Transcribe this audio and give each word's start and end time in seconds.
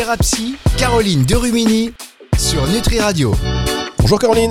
Thérapie, 0.00 0.54
Caroline 0.78 1.24
Derumini 1.24 1.92
sur 2.38 2.66
Nutri 2.68 3.00
Radio. 3.00 3.34
Bonjour 3.98 4.18
Caroline. 4.18 4.50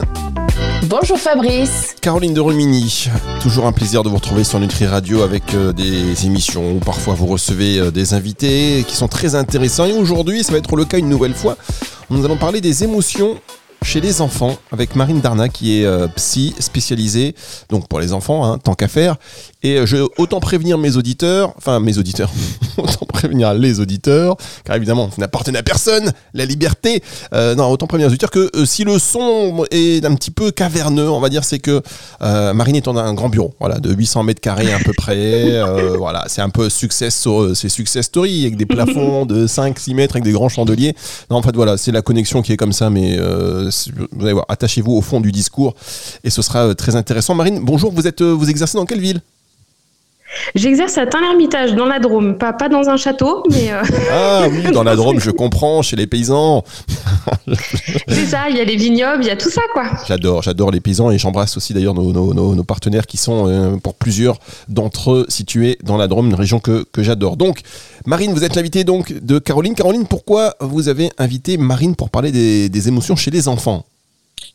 Bonjour 0.83 1.17
Fabrice. 1.17 1.95
Caroline 2.01 2.35
de 2.35 2.39
Rumini, 2.39 3.07
toujours 3.41 3.65
un 3.65 3.71
plaisir 3.71 4.03
de 4.03 4.09
vous 4.09 4.17
retrouver 4.17 4.43
sur 4.43 4.59
Nutri 4.59 4.85
Radio 4.85 5.23
avec 5.23 5.55
euh, 5.55 5.73
des 5.73 6.27
émissions 6.27 6.73
où 6.73 6.77
parfois 6.77 7.15
vous 7.15 7.25
recevez 7.25 7.79
euh, 7.79 7.89
des 7.89 8.13
invités 8.13 8.85
qui 8.87 8.95
sont 8.95 9.07
très 9.07 9.33
intéressants. 9.33 9.85
Et 9.85 9.93
aujourd'hui, 9.93 10.43
ça 10.43 10.51
va 10.51 10.59
être 10.59 10.75
le 10.75 10.85
cas 10.85 10.99
une 10.99 11.09
nouvelle 11.09 11.33
fois. 11.33 11.57
Nous 12.11 12.23
allons 12.23 12.37
parler 12.37 12.61
des 12.61 12.83
émotions 12.83 13.41
chez 13.81 14.01
les 14.01 14.21
enfants 14.21 14.57
avec 14.71 14.95
Marine 14.95 15.21
Darna 15.21 15.49
qui 15.49 15.79
est 15.79 15.85
euh, 15.85 16.07
psy 16.15 16.53
spécialisée 16.59 17.35
donc 17.69 17.87
pour 17.87 17.99
les 17.99 18.13
enfants 18.13 18.45
hein, 18.45 18.57
tant 18.57 18.73
qu'à 18.73 18.87
faire. 18.87 19.15
Et 19.63 19.77
euh, 19.77 19.85
je 19.85 19.97
autant 20.17 20.39
prévenir 20.39 20.77
mes 20.77 20.97
auditeurs 20.97 21.53
enfin 21.57 21.79
mes 21.79 21.97
auditeurs 21.97 22.31
autant 22.77 23.05
prévenir 23.05 23.53
les 23.53 23.79
auditeurs 23.79 24.35
car 24.65 24.75
évidemment 24.75 25.07
vous 25.07 25.19
n'appartenez 25.19 25.59
à 25.59 25.63
personne 25.63 26.11
la 26.33 26.45
liberté. 26.45 27.01
Euh, 27.33 27.55
non 27.55 27.69
autant 27.69 27.87
prévenir 27.87 28.07
les 28.07 28.13
auditeurs 28.13 28.31
que 28.31 28.49
si 28.65 28.83
le 28.83 28.99
son 28.99 29.65
est 29.71 30.05
un 30.05 30.15
petit 30.15 30.31
peu 30.31 30.51
caverneux 30.51 31.09
on 31.09 31.19
va 31.19 31.29
dire 31.29 31.43
c'est 31.43 31.59
que 31.59 31.81
Marine 32.21 32.75
est 32.75 32.85
dans 32.85 32.97
un 32.97 33.13
grand 33.13 33.29
bureau 33.29 33.53
voilà 33.59 33.79
de 33.79 33.93
800 33.93 34.23
mètres 34.23 34.41
carrés 34.41 34.73
à 34.73 34.79
peu 34.79 34.93
près 34.93 35.61
voilà 35.97 36.25
c'est 36.27 36.41
un 36.41 36.49
peu 36.49 36.69
success 36.69 37.27
c'est 37.53 37.69
success 37.69 38.05
story 38.05 38.41
avec 38.41 38.57
des 38.57 38.65
plafonds 38.65 39.25
de 39.25 39.47
5 39.47 39.79
6 39.79 39.93
mètres 39.93 40.15
avec 40.15 40.23
des 40.23 40.31
grands 40.31 40.49
chandeliers. 40.49 40.95
Non 41.29 41.37
en 41.37 41.41
fait 41.41 41.55
voilà 41.55 41.77
c'est 41.77 41.91
la 41.91 42.01
connexion 42.01 42.41
qui 42.41 42.53
est 42.53 42.57
comme 42.57 42.73
ça 42.73 42.89
mais 42.89 43.17
vous 44.11 44.23
allez 44.25 44.33
voir, 44.33 44.45
attachez-vous 44.49 44.91
au 44.91 45.01
fond 45.01 45.21
du 45.21 45.31
discours 45.31 45.75
et 46.23 46.29
ce 46.29 46.41
sera 46.41 46.67
euh, 46.67 46.73
très 46.73 46.95
intéressant. 46.95 47.35
Marine, 47.35 47.59
bonjour, 47.61 47.91
vous 47.91 48.07
êtes, 48.07 48.21
euh, 48.21 48.31
vous 48.31 48.49
exercez 48.49 48.77
dans 48.77 48.85
quelle 48.85 49.01
ville? 49.01 49.21
J'exerce 50.55 50.97
à 50.97 51.05
Tain-l'Hermitage, 51.05 51.75
dans 51.75 51.85
la 51.85 51.99
Drôme. 51.99 52.37
Pas, 52.37 52.53
pas 52.53 52.69
dans 52.69 52.89
un 52.89 52.97
château, 52.97 53.43
mais. 53.51 53.71
Euh, 53.71 53.81
ah 54.11 54.47
oui, 54.49 54.71
dans 54.71 54.83
la 54.83 54.95
Drôme, 54.95 55.19
je 55.19 55.31
comprends, 55.31 55.81
chez 55.81 55.95
les 55.95 56.07
paysans. 56.07 56.63
C'est 58.07 58.25
ça, 58.25 58.49
il 58.49 58.57
y 58.57 58.59
a 58.59 58.63
les 58.63 58.75
vignobles, 58.75 59.23
il 59.23 59.27
y 59.27 59.31
a 59.31 59.35
tout 59.35 59.49
ça, 59.49 59.61
quoi. 59.73 59.85
J'adore, 60.07 60.41
j'adore 60.41 60.71
les 60.71 60.79
paysans 60.79 61.11
et 61.11 61.17
j'embrasse 61.17 61.57
aussi 61.57 61.73
d'ailleurs 61.73 61.93
nos, 61.93 62.13
nos, 62.33 62.63
partenaires 62.63 63.07
qui 63.07 63.17
sont, 63.17 63.79
pour 63.83 63.95
plusieurs 63.95 64.37
d'entre 64.67 65.11
eux, 65.11 65.25
situés 65.29 65.77
dans 65.83 65.97
la 65.97 66.07
Drôme, 66.07 66.27
une 66.27 66.35
région 66.35 66.59
que, 66.59 66.85
que 66.91 67.03
j'adore. 67.03 67.37
Donc, 67.37 67.61
Marine, 68.05 68.33
vous 68.33 68.43
êtes 68.43 68.55
l'invitée 68.55 68.83
donc 68.83 69.13
de 69.13 69.39
Caroline. 69.39 69.75
Caroline, 69.75 70.05
pourquoi 70.07 70.55
vous 70.59 70.87
avez 70.87 71.11
invité 71.17 71.57
Marine 71.57 71.95
pour 71.95 72.09
parler 72.09 72.31
des, 72.31 72.69
des 72.69 72.87
émotions 72.87 73.15
chez 73.15 73.31
les 73.31 73.47
enfants? 73.47 73.85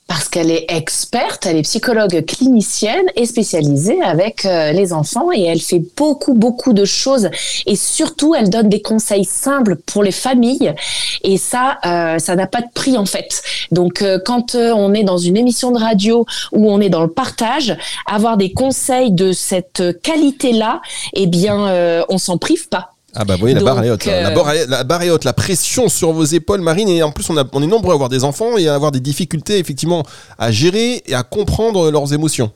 Parce 0.06 0.28
qu'elle 0.28 0.50
est 0.50 0.66
experte, 0.68 1.46
elle 1.46 1.56
est 1.56 1.62
psychologue 1.62 2.24
clinicienne 2.26 3.06
et 3.16 3.24
spécialisée 3.24 4.02
avec 4.02 4.44
euh, 4.44 4.72
les 4.72 4.92
enfants 4.92 5.32
et 5.32 5.42
elle 5.42 5.60
fait 5.60 5.82
beaucoup, 5.96 6.34
beaucoup 6.34 6.72
de 6.74 6.84
choses 6.84 7.30
et 7.66 7.74
surtout 7.74 8.34
elle 8.34 8.50
donne 8.50 8.68
des 8.68 8.82
conseils 8.82 9.24
simples 9.24 9.76
pour 9.76 10.02
les 10.02 10.12
familles 10.12 10.74
et 11.22 11.38
ça, 11.38 11.78
euh, 11.86 12.18
ça 12.18 12.36
n'a 12.36 12.46
pas 12.46 12.60
de 12.60 12.70
prix 12.74 12.98
en 12.98 13.06
fait. 13.06 13.42
Donc 13.72 14.02
euh, 14.02 14.18
quand 14.24 14.54
on 14.54 14.92
est 14.92 15.04
dans 15.04 15.18
une 15.18 15.36
émission 15.36 15.70
de 15.70 15.78
radio 15.78 16.26
où 16.52 16.70
on 16.70 16.80
est 16.80 16.90
dans 16.90 17.02
le 17.02 17.10
partage, 17.10 17.76
avoir 18.06 18.36
des 18.36 18.52
conseils 18.52 19.10
de 19.10 19.32
cette 19.32 20.00
qualité-là, 20.02 20.82
eh 21.14 21.26
bien, 21.26 22.04
on 22.08 22.18
s'en 22.18 22.38
prive 22.38 22.68
pas. 22.68 22.93
Ah 23.14 23.24
bah 23.24 23.36
oui, 23.40 23.54
la 23.54 23.62
barre 23.62 23.84
est 23.84 23.90
haute. 23.90 24.06
La, 24.06 24.84
barre 24.84 25.02
est, 25.02 25.10
haute. 25.10 25.24
La 25.24 25.32
pression 25.32 25.88
sur 25.88 26.12
vos 26.12 26.24
épaules, 26.24 26.60
Marine. 26.60 26.88
Et 26.88 27.02
en 27.02 27.12
plus, 27.12 27.28
on, 27.30 27.36
a, 27.36 27.44
on 27.52 27.62
est 27.62 27.66
nombreux 27.66 27.92
à 27.92 27.94
avoir 27.94 28.08
des 28.08 28.24
enfants 28.24 28.56
et 28.56 28.68
à 28.68 28.74
avoir 28.74 28.92
des 28.92 29.00
difficultés, 29.00 29.58
effectivement, 29.58 30.02
à 30.38 30.50
gérer 30.50 31.02
et 31.06 31.14
à 31.14 31.22
comprendre 31.22 31.90
leurs 31.90 32.12
émotions. 32.12 32.50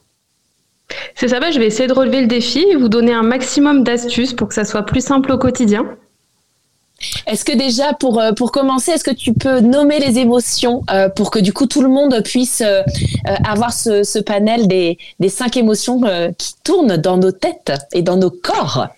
C'est 1.15 1.29
ça, 1.29 1.39
bah, 1.39 1.51
je 1.51 1.59
vais 1.59 1.67
essayer 1.67 1.87
de 1.87 1.93
relever 1.93 2.21
le 2.21 2.27
défi 2.27 2.61
et 2.61 2.77
vous 2.77 2.89
donner 2.89 3.13
un 3.13 3.23
maximum 3.23 3.85
d'astuces 3.85 4.33
pour 4.33 4.49
que 4.49 4.55
ça 4.55 4.65
soit 4.65 4.83
plus 4.83 5.05
simple 5.05 5.33
au 5.33 5.39
quotidien. 5.39 5.85
Est-ce 7.27 7.45
que 7.45 7.57
déjà, 7.57 7.93
pour, 7.93 8.21
euh, 8.21 8.33
pour 8.33 8.51
commencer, 8.51 8.93
est-ce 8.93 9.05
que 9.05 9.15
tu 9.15 9.33
peux 9.33 9.61
nommer 9.61 10.01
les 10.01 10.19
émotions 10.19 10.83
euh, 10.91 11.09
pour 11.09 11.31
que 11.31 11.39
du 11.39 11.53
coup 11.53 11.67
tout 11.67 11.83
le 11.83 11.89
monde 11.89 12.23
puisse 12.25 12.61
euh, 12.61 12.83
avoir 13.45 13.73
ce, 13.73 14.03
ce, 14.03 14.19
panel 14.19 14.67
des, 14.67 14.99
des 15.21 15.29
cinq 15.29 15.57
émotions 15.57 16.01
qui 16.37 16.55
tournent 16.65 16.97
dans 16.97 17.17
nos 17.17 17.31
têtes 17.31 17.73
et 17.93 18.03
dans 18.03 18.17
nos 18.17 18.31
corps? 18.31 18.89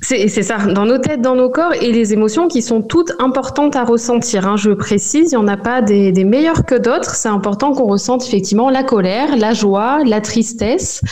C'est 0.00 0.28
ça, 0.28 0.58
dans 0.58 0.84
nos 0.84 0.98
têtes, 0.98 1.22
dans 1.22 1.34
nos 1.34 1.50
corps 1.50 1.74
et 1.74 1.92
les 1.92 2.12
émotions 2.12 2.48
qui 2.48 2.62
sont 2.62 2.82
toutes 2.82 3.12
importantes 3.18 3.76
à 3.76 3.84
ressentir. 3.84 4.46
Hein. 4.46 4.56
Je 4.56 4.70
précise, 4.70 5.32
il 5.32 5.36
n'y 5.38 5.44
en 5.44 5.48
a 5.48 5.56
pas 5.56 5.82
des, 5.82 6.12
des 6.12 6.24
meilleures 6.24 6.64
que 6.64 6.74
d'autres. 6.74 7.14
C'est 7.14 7.28
important 7.28 7.72
qu'on 7.72 7.86
ressente 7.86 8.24
effectivement 8.24 8.70
la 8.70 8.82
colère, 8.82 9.36
la 9.36 9.54
joie, 9.54 10.04
la 10.04 10.20
tristesse, 10.20 11.02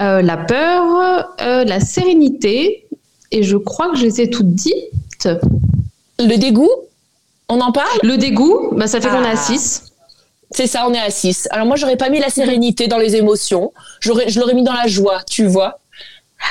euh, 0.00 0.22
la 0.22 0.36
peur, 0.36 1.26
euh, 1.42 1.64
la 1.64 1.80
sérénité. 1.80 2.86
Et 3.30 3.42
je 3.42 3.56
crois 3.56 3.90
que 3.90 3.96
je 3.96 4.04
les 4.04 4.20
ai 4.22 4.30
toutes 4.30 4.54
dites. 4.54 5.28
Le 6.18 6.36
dégoût, 6.36 6.70
on 7.48 7.60
en 7.60 7.72
parle? 7.72 7.98
Le 8.02 8.16
dégoût, 8.16 8.70
bah, 8.72 8.86
ça 8.86 9.00
fait 9.00 9.08
qu'on 9.08 9.24
est 9.24 9.30
à 9.30 9.36
6. 9.36 9.82
Ah. 9.82 9.86
C'est 10.52 10.66
ça, 10.66 10.86
on 10.88 10.94
est 10.94 11.00
à 11.00 11.10
6. 11.10 11.48
Alors 11.50 11.66
moi, 11.66 11.76
j'aurais 11.76 11.96
pas 11.96 12.08
mis 12.10 12.18
la 12.18 12.28
sérénité 12.28 12.88
dans 12.88 12.98
les 12.98 13.16
émotions. 13.16 13.72
Je 14.00 14.10
l'aurais 14.38 14.54
mis 14.54 14.64
dans 14.64 14.72
la 14.72 14.86
joie, 14.86 15.22
tu 15.28 15.46
vois. 15.46 15.79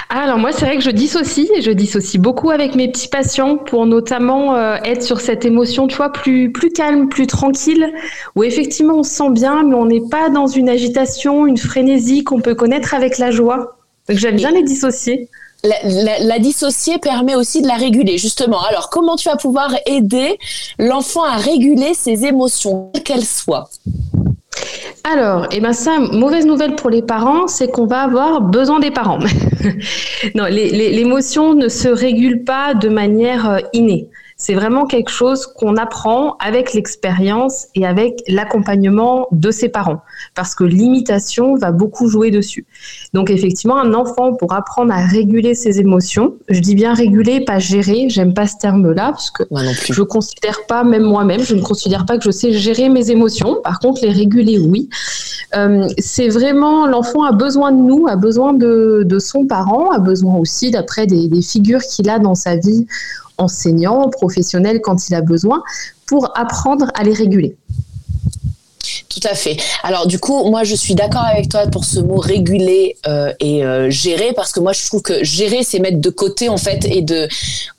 Ah, 0.09 0.23
alors 0.23 0.37
moi, 0.37 0.51
c'est 0.51 0.65
vrai 0.65 0.77
que 0.77 0.83
je 0.83 0.89
dissocie 0.89 1.49
et 1.55 1.61
je 1.61 1.71
dissocie 1.71 2.19
beaucoup 2.19 2.49
avec 2.49 2.75
mes 2.75 2.87
petits 2.87 3.07
patients 3.07 3.57
pour 3.57 3.85
notamment 3.85 4.55
euh, 4.55 4.77
être 4.83 5.03
sur 5.03 5.21
cette 5.21 5.45
émotion, 5.45 5.87
tu 5.87 5.97
vois, 5.97 6.11
plus, 6.11 6.51
plus 6.51 6.71
calme, 6.71 7.09
plus 7.09 7.27
tranquille, 7.27 7.93
où 8.35 8.43
effectivement 8.43 8.95
on 8.95 9.03
se 9.03 9.11
sent 9.11 9.29
bien, 9.31 9.63
mais 9.63 9.75
on 9.75 9.85
n'est 9.85 10.07
pas 10.09 10.29
dans 10.29 10.47
une 10.47 10.67
agitation, 10.67 11.45
une 11.45 11.57
frénésie 11.57 12.23
qu'on 12.23 12.41
peut 12.41 12.55
connaître 12.55 12.93
avec 12.93 13.19
la 13.19 13.29
joie. 13.29 13.77
Donc 14.07 14.17
j'aime 14.17 14.35
bien 14.35 14.51
les 14.51 14.63
dissocier. 14.63 15.29
La, 15.63 16.19
la, 16.19 16.39
dissocier 16.39 16.99
permet 16.99 17.35
aussi 17.35 17.61
de 17.61 17.67
la 17.67 17.75
réguler, 17.75 18.17
justement. 18.17 18.61
Alors, 18.63 18.89
comment 18.89 19.17
tu 19.17 19.27
vas 19.27 19.35
pouvoir 19.35 19.75
aider 19.85 20.39
l'enfant 20.77 21.23
à 21.23 21.35
réguler 21.35 21.93
ses 21.93 22.25
émotions, 22.25 22.91
quelles 22.93 23.03
qu'elles 23.03 23.25
soient? 23.25 23.69
Alors, 25.11 25.47
eh 25.51 25.59
ben 25.59 25.73
ça, 25.73 25.97
mauvaise 25.99 26.45
nouvelle 26.45 26.75
pour 26.75 26.89
les 26.89 27.01
parents, 27.01 27.47
c'est 27.47 27.71
qu'on 27.71 27.87
va 27.87 28.01
avoir 28.01 28.41
besoin 28.41 28.79
des 28.79 28.91
parents. 28.91 29.19
non, 30.35 30.45
l'émotion 30.45 31.55
ne 31.55 31.67
se 31.67 31.87
régule 31.87 32.43
pas 32.43 32.73
de 32.73 32.89
manière 32.89 33.49
euh, 33.49 33.57
innée. 33.73 34.09
C'est 34.41 34.53
vraiment 34.53 34.85
quelque 34.85 35.11
chose 35.11 35.45
qu'on 35.45 35.75
apprend 35.75 36.37
avec 36.37 36.73
l'expérience 36.73 37.67
et 37.75 37.85
avec 37.85 38.23
l'accompagnement 38.29 39.27
de 39.33 39.51
ses 39.51 39.67
parents, 39.67 40.01
parce 40.33 40.55
que 40.55 40.63
l'imitation 40.63 41.55
va 41.55 41.73
beaucoup 41.73 42.07
jouer 42.07 42.31
dessus. 42.31 42.65
Donc 43.13 43.29
effectivement, 43.31 43.77
un 43.77 43.93
enfant 43.93 44.33
pour 44.33 44.53
apprendre 44.53 44.93
à 44.93 45.05
réguler 45.05 45.55
ses 45.55 45.81
émotions, 45.81 46.35
je 46.47 46.61
dis 46.61 46.73
bien 46.73 46.93
réguler, 46.93 47.41
pas 47.41 47.59
gérer, 47.59 48.07
j'aime 48.07 48.33
pas 48.33 48.47
ce 48.47 48.55
terme-là, 48.57 49.11
parce 49.11 49.29
que 49.29 49.43
je 49.89 50.01
considère 50.03 50.65
pas, 50.67 50.85
même 50.85 51.03
moi-même, 51.03 51.41
je 51.41 51.55
ne 51.55 51.61
considère 51.61 52.05
pas 52.05 52.17
que 52.17 52.23
je 52.23 52.31
sais 52.31 52.53
gérer 52.53 52.87
mes 52.87 53.11
émotions. 53.11 53.57
Par 53.61 53.79
contre, 53.79 54.01
les 54.03 54.11
réguler, 54.11 54.57
oui. 54.57 54.89
Euh, 55.55 55.85
c'est 55.97 56.29
vraiment 56.29 56.87
l'enfant 56.87 57.23
a 57.23 57.33
besoin 57.33 57.73
de 57.73 57.81
nous, 57.81 58.05
a 58.07 58.15
besoin 58.15 58.53
de, 58.53 59.05
son 59.19 59.45
parent, 59.45 59.91
a 59.91 59.99
besoin 59.99 60.37
aussi 60.37 60.71
d'après 60.71 61.07
des, 61.07 61.27
des 61.27 61.41
figures 61.41 61.81
qu'il 61.81 62.09
a 62.09 62.19
dans 62.19 62.35
sa 62.35 62.55
vie 62.55 62.87
enseignant, 63.39 64.09
professionnel 64.09 64.81
quand 64.81 65.09
il 65.09 65.15
a 65.15 65.21
besoin, 65.21 65.63
pour 66.05 66.37
apprendre 66.37 66.91
à 66.95 67.03
les 67.03 67.13
réguler. 67.13 67.55
Tout 69.09 69.27
à 69.27 69.35
fait. 69.35 69.57
Alors 69.83 70.07
du 70.07 70.19
coup, 70.19 70.49
moi 70.49 70.63
je 70.63 70.75
suis 70.75 70.95
d'accord 70.95 71.23
avec 71.23 71.49
toi 71.49 71.67
pour 71.67 71.83
ce 71.83 71.99
mot 71.99 72.17
réguler 72.17 72.95
euh, 73.07 73.33
et 73.39 73.65
euh, 73.65 73.89
gérer 73.89 74.33
parce 74.33 74.51
que 74.51 74.59
moi 74.59 74.71
je 74.71 74.85
trouve 74.85 75.01
que 75.01 75.23
gérer 75.23 75.63
c'est 75.63 75.79
mettre 75.79 75.99
de 75.99 76.09
côté 76.09 76.47
en 76.47 76.57
fait 76.57 76.85
et 76.85 77.01
de 77.01 77.27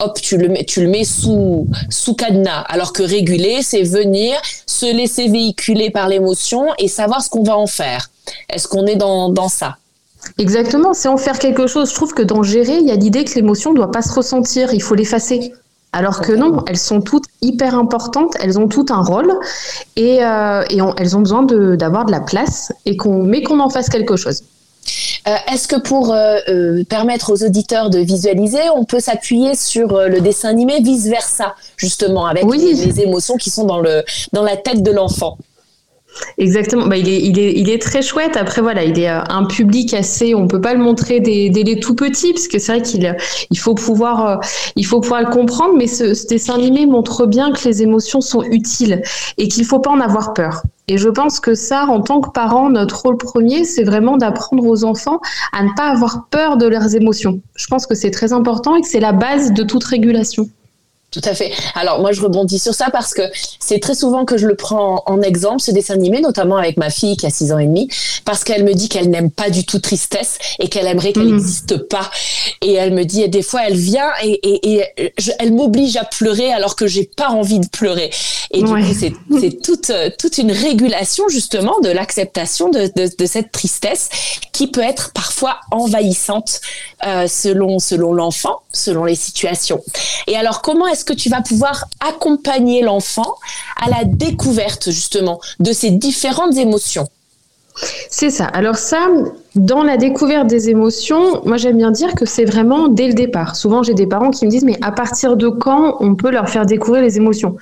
hop 0.01 0.21
tu 0.21 0.37
le 0.37 0.49
mets 0.49 0.65
tu 0.65 0.83
le 0.83 0.89
mets 0.89 1.05
sous 1.05 1.69
sous 1.89 2.15
cadenas 2.15 2.63
alors 2.69 2.93
que 2.93 3.03
réguler 3.03 3.63
c'est 3.63 3.83
venir 3.83 4.41
se 4.67 4.87
laisser 4.93 5.29
véhiculer 5.29 5.91
par 5.91 6.09
l'émotion 6.09 6.67
et 6.79 6.89
savoir 6.89 7.23
ce 7.23 7.31
qu'on 7.31 7.45
va 7.45 7.57
en 7.57 7.67
faire. 7.67 8.11
Est-ce 8.53 8.69
qu'on 8.69 8.87
est 8.87 8.97
dans 8.97 9.31
dans 9.31 9.49
ça? 9.49 9.77
Exactement, 10.39 10.93
c'est 10.93 11.09
en 11.09 11.17
faire 11.17 11.39
quelque 11.39 11.67
chose. 11.67 11.91
Je 11.91 11.95
trouve 11.95 12.15
que 12.15 12.23
dans 12.23 12.43
gérer, 12.43 12.79
il 12.79 12.87
y 12.87 12.91
a 12.91 12.97
l'idée 12.97 13.25
que 13.25 13.35
l'émotion 13.35 13.71
ne 13.73 13.77
doit 13.77 13.91
pas 13.91 14.03
se 14.03 14.13
ressentir, 14.13 14.73
il 14.73 14.83
faut 14.83 14.95
l'effacer. 14.95 15.53
Alors 15.93 16.21
que 16.21 16.33
non, 16.33 16.63
elles 16.69 16.79
sont 16.79 17.01
toutes 17.01 17.25
hyper 17.43 17.75
importantes, 17.75 18.35
elles 18.41 18.59
ont 18.59 18.69
toutes 18.69 18.93
un 18.93 19.03
rôle 19.03 19.33
et, 19.97 20.25
euh, 20.25 20.63
elles 20.97 21.17
ont 21.17 21.21
besoin 21.21 21.43
d'avoir 21.43 22.05
de, 22.05 22.13
la 22.13 22.21
place 22.21 22.73
et 22.87 22.97
qu'on 22.97 23.25
mais 23.25 23.43
qu'on 23.43 23.59
en 23.59 23.71
fasse 23.71 23.89
quelque 23.89 24.17
chose. 24.17 24.45
Euh, 25.27 25.35
est-ce 25.53 25.67
que 25.67 25.77
pour 25.77 26.15
euh, 26.15 26.85
permettre 26.89 27.33
aux 27.33 27.45
auditeurs 27.45 27.91
de 27.91 27.99
visualiser, 27.99 28.61
on 28.75 28.85
peut 28.85 29.01
s'appuyer 29.01 29.57
sur 29.57 29.99
le 30.09 30.21
dessin 30.21 30.49
animé 30.49 30.81
vice 30.81 31.07
versa, 31.07 31.55
justement, 31.77 32.27
avec 32.27 32.45
les, 32.45 32.75
les, 32.75 33.01
émotions 33.01 33.37
qui 33.37 33.51
sont 33.51 33.65
dans, 33.65 33.81
le, 33.81 34.05
dans 34.33 34.43
la 34.43 34.57
tête 34.57 34.83
de 34.83 34.91
l'enfant? 34.93 35.37
Exactement. 36.39 36.87
Bah, 36.87 36.97
il, 36.97 37.39
est, 37.71 37.83
très 37.83 38.03
chouette. 38.03 38.37
Après, 38.37 38.63
voilà, 38.63 38.85
il 38.85 38.99
est 38.99 39.11
euh, 39.11 39.21
un 39.29 39.45
public 39.45 39.95
assez. 39.95 40.35
On 40.35 40.47
peut 40.47 40.61
pas 40.61 40.75
le 40.75 40.81
montrer 40.81 41.21
dès, 41.21 41.51
les 41.51 41.81
tout 41.81 41.95
petits, 41.95 42.33
parce 42.33 42.49
que 42.49 42.59
c'est 42.59 42.73
vrai 42.73 42.83
qu'il 42.83 43.17
il 43.51 43.59
faut 43.59 43.75
pouvoir, 43.75 44.27
euh, 44.27 44.37
il 44.77 44.87
faut 44.87 45.01
pouvoir 45.01 45.23
le 45.23 45.29
comprendre. 45.29 45.75
Mais 45.77 45.87
ce, 45.87 46.27
dessin 46.27 46.55
animé 46.55 46.87
montre 46.87 47.27
bien 47.27 47.53
que 47.53 47.67
les 47.67 47.83
émotions 47.83 48.21
sont 48.21 48.43
utiles 48.43 49.03
et 49.39 49.49
qu'il 49.49 49.65
faut 49.65 49.81
pas 49.81 49.91
en 49.91 50.01
avoir 50.01 50.33
peur. 50.35 50.63
Et 50.89 50.99
je 50.99 51.09
pense 51.09 51.39
que 51.39 51.55
ça, 51.55 51.85
en 51.87 52.01
tant 52.01 52.21
que 52.21 52.31
parent, 52.31 52.69
notre 52.69 53.03
rôle 53.03 53.17
premier, 53.17 53.65
c'est 53.65 53.85
vraiment 53.85 54.17
d'apprendre 54.17 54.67
aux 54.67 54.85
enfants 54.85 55.21
à 55.53 55.63
ne 55.63 55.69
pas 55.77 55.89
avoir 55.91 56.27
peur 56.31 56.57
de 56.57 56.67
leurs 56.67 56.97
émotions. 56.97 57.41
Je 57.55 57.67
pense 57.69 57.87
que 57.87 57.95
c'est 57.95 58.11
très 58.11 58.33
important 58.33 58.75
et 58.75 58.81
que 58.81 58.89
c'est 58.89 59.01
la 59.01 59.13
base 59.13 59.53
de 59.53 59.63
toute 59.63 59.85
régulation. 59.85 60.49
Tout 61.11 61.21
à 61.25 61.35
fait. 61.35 61.51
Alors 61.75 62.01
moi 62.01 62.13
je 62.13 62.21
rebondis 62.23 62.61
sur 62.61 62.73
ça 62.73 62.89
parce 62.91 63.15
que 63.15 63.23
c'est 63.59 63.81
très 63.81 63.97
souvent 63.97 64.25
que 64.25 64.39
je 64.39 64.47
le 64.47 64.55
prends 64.55 65.03
en 65.07 65.21
exemple 65.23 65.61
ce 65.61 65.73
dessin 65.73 65.95
animé, 65.95 66.21
notamment 66.21 66.57
avec 66.57 66.77
ma 66.77 66.89
fille 66.89 67.17
qui 67.17 67.27
a 67.27 67.31
6 67.31 67.51
ans 67.53 67.59
et 67.59 67.67
demi, 67.67 67.89
parce 68.25 68.45
qu'elle 68.45 68.63
me 68.63 68.75
dit 68.75 68.89
qu'elle 68.89 69.11
n'aime 69.11 69.31
pas 69.31 69.51
du 69.51 69.67
tout 69.67 69.81
tristesse 69.81 70.39
et 70.61 70.69
qu'elle 70.69 70.87
aimerait 70.87 71.13
qu'elle 71.13 71.33
n'existe 71.35 71.79
pas. 71.89 72.09
Et 72.63 72.75
elle 72.75 72.93
me 72.95 73.05
dit, 73.05 73.23
et 73.23 73.29
des 73.29 73.43
fois 73.43 73.63
elle 73.67 73.77
vient 73.77 74.09
et, 74.23 74.39
et, 74.49 74.75
et 74.99 75.13
je- 75.19 75.33
elle 75.41 75.53
m'oblige 75.53 75.97
à 75.97 76.05
pleurer 76.05 76.53
alors 76.53 76.77
que 76.77 76.87
j'ai 76.87 77.05
pas 77.17 77.31
envie 77.31 77.59
de 77.59 77.67
pleurer. 77.67 78.11
Et 78.53 78.63
du 78.63 78.71
Ouais. 78.71 78.83
coup 78.83 78.95
c'est 79.41 79.61
toute 79.63 79.91
euh, 79.91 80.11
toute 80.17 80.39
une 80.39 80.53
régulation 80.53 81.29
justement 81.29 81.75
de 81.83 81.89
l'acceptation 81.89 82.69
de, 82.69 82.91
de, 82.95 83.11
de 83.19 83.27
cette 83.27 83.51
tristesse 83.51 84.09
qui 84.53 84.69
peut 84.69 84.83
être 84.83 85.13
parfois 85.13 85.57
envahissante 85.73 86.61
euh, 87.07 87.27
selon 87.27 87.79
selon 87.79 88.13
l'enfant, 88.13 88.61
selon 88.73 89.05
les 89.05 89.15
situations. 89.17 89.83
Et 90.27 90.37
alors, 90.37 90.63
comment 90.63 90.87
est-ce 91.01 91.07
que 91.07 91.15
tu 91.15 91.31
vas 91.31 91.41
pouvoir 91.41 91.87
accompagner 92.07 92.83
l'enfant 92.83 93.37
à 93.83 93.89
la 93.89 94.05
découverte 94.05 94.91
justement 94.91 95.41
de 95.59 95.73
ces 95.73 95.91
différentes 95.91 96.59
émotions? 96.59 97.09
C'est 98.11 98.29
ça. 98.29 98.45
Alors 98.45 98.77
ça, 98.77 99.09
dans 99.57 99.83
la 99.83 99.97
découverte 99.97 100.47
des 100.47 100.71
émotions, 100.71 101.43
moi 101.45 101.57
j'aime 101.57 101.77
bien 101.77 101.91
dire 101.91 102.15
que 102.15 102.25
c'est 102.25 102.45
vraiment 102.45 102.89
dès 102.89 103.09
le 103.09 103.15
départ. 103.15 103.57
Souvent 103.57 103.83
j'ai 103.83 103.95
des 103.95 104.07
parents 104.07 104.31
qui 104.31 104.47
me 104.47 104.51
disent 104.51 104.65
mais 104.65 104.79
à 104.81 104.93
partir 104.93 105.37
de 105.37 105.49
quand 105.49 105.97
on 106.01 106.15
peut 106.15 106.31
leur 106.31 106.49
faire 106.49 106.67
découvrir 106.67 107.03
les 107.03 107.17
émotions? 107.17 107.57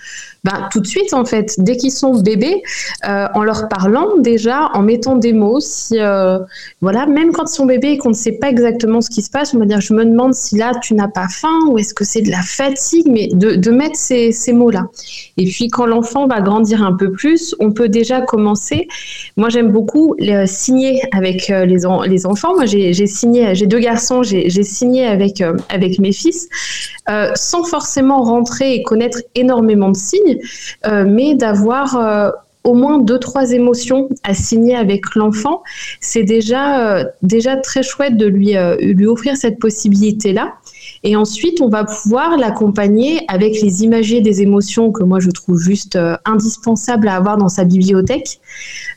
Ben 0.45 0.69
tout 0.71 0.81
de 0.81 0.87
suite 0.87 1.15
en 1.15 1.25
fait, 1.25 1.55
dès 1.59 1.77
qu'ils 1.77 1.93
sont 1.93 2.21
bébés, 2.21 2.63
euh, 3.09 3.27
en 3.35 3.43
leur 3.43 3.69
parlant 3.69 4.19
déjà, 4.19 4.71
en 4.75 4.83
mettant 4.83 5.17
des 5.17 5.33
mots. 5.33 5.61
Si 5.61 5.99
euh, 5.99 6.39
voilà, 6.81 7.07
même 7.07 7.33
quand 7.33 7.51
ils 7.51 7.55
sont 7.55 7.67
bébés 7.67 7.93
et 7.93 7.99
qu'on 7.99 8.11
ne 8.11 8.15
sait 8.15 8.33
pas 8.33 8.49
exactement 8.49 9.01
ce 9.01 9.11
qui 9.11 9.23
se 9.23 9.31
passe, 9.31 9.55
on 9.55 9.59
va 9.59 9.65
dire 9.65 9.81
je 9.81 9.95
me 9.95 10.05
demande 10.05 10.35
si 10.35 10.57
là 10.57 10.73
tu 10.83 10.95
n'as 10.95 11.09
pas 11.09 11.27
faim 11.29 11.59
ou 11.71 11.79
est-ce 11.79 11.95
que 11.95 12.05
c'est 12.05 12.23
de 12.23 12.31
la 12.31 12.43
fatigue, 12.43 13.07
mais 13.09 13.29
de, 13.33 13.71
mettre 13.71 13.97
ces, 13.97 14.33
ces 14.33 14.53
mots-là. 14.53 14.87
Et 15.37 15.45
puis 15.47 15.69
quand 15.69 15.87
l'enfant 15.87 16.27
va 16.27 16.41
grandir 16.41 16.83
un 16.83 16.93
peu 16.93 17.13
plus, 17.13 17.55
on 17.61 17.73
peut 17.73 17.89
déjà 17.89 18.21
commencer. 18.21 18.89
Moi 19.37 19.49
j'aime 19.49 19.71
beaucoup 19.71 20.15
les, 20.19 20.47
signer 20.47 21.01
avec 21.13 21.51
euh, 21.51 21.65
les, 21.79 21.87
en- 21.87 22.03
les 22.03 22.27
enfants. 22.27 22.55
Moi 22.55 22.67
j'ai 22.67 23.07
signé, 23.07 23.55
j'ai 23.55 23.67
deux 23.67 23.79
garçons, 23.91 24.23
j'ai 24.23 24.63
signé 24.63 25.07
avec 25.07 25.41
euh, 25.41 25.57
avec 25.69 25.99
mes 25.99 26.13
fils, 26.13 26.49
euh, 27.09 27.31
sans 27.35 27.65
forcément 27.65 28.23
rentrer 28.23 28.75
et 28.75 28.83
connaître 28.83 29.19
énormément 29.35 29.91
de 29.91 29.97
signes, 29.97 30.39
euh, 30.87 31.05
mais 31.07 31.35
d'avoir 31.35 31.87
au 32.65 32.75
moins 32.75 32.99
deux 32.99 33.19
trois 33.19 33.53
émotions 33.53 34.09
à 34.25 34.35
signer 34.35 34.77
avec 34.77 35.03
l'enfant, 35.15 35.63
c'est 36.01 36.25
déjà 36.25 37.05
déjà 37.23 37.57
très 37.57 37.83
chouette 37.83 38.17
de 38.17 38.27
lui 38.27 38.51
lui 38.81 39.07
offrir 39.07 39.37
cette 39.37 39.59
possibilité 39.59 40.33
là. 40.33 40.47
Et 41.05 41.17
ensuite, 41.17 41.61
on 41.61 41.69
va 41.69 41.85
pouvoir 41.85 42.37
l'accompagner 42.37 43.21
avec 43.29 43.61
les 43.63 43.85
imagiers 43.85 44.21
des 44.21 44.43
émotions 44.43 44.91
que 44.91 45.03
moi 45.03 45.21
je 45.21 45.31
trouve 45.31 45.59
juste 45.61 45.97
euh, 45.97 46.17
indispensable 46.25 47.09
à 47.09 47.15
avoir 47.17 47.37
dans 47.39 47.49
sa 47.49 47.65
bibliothèque. 47.65 48.41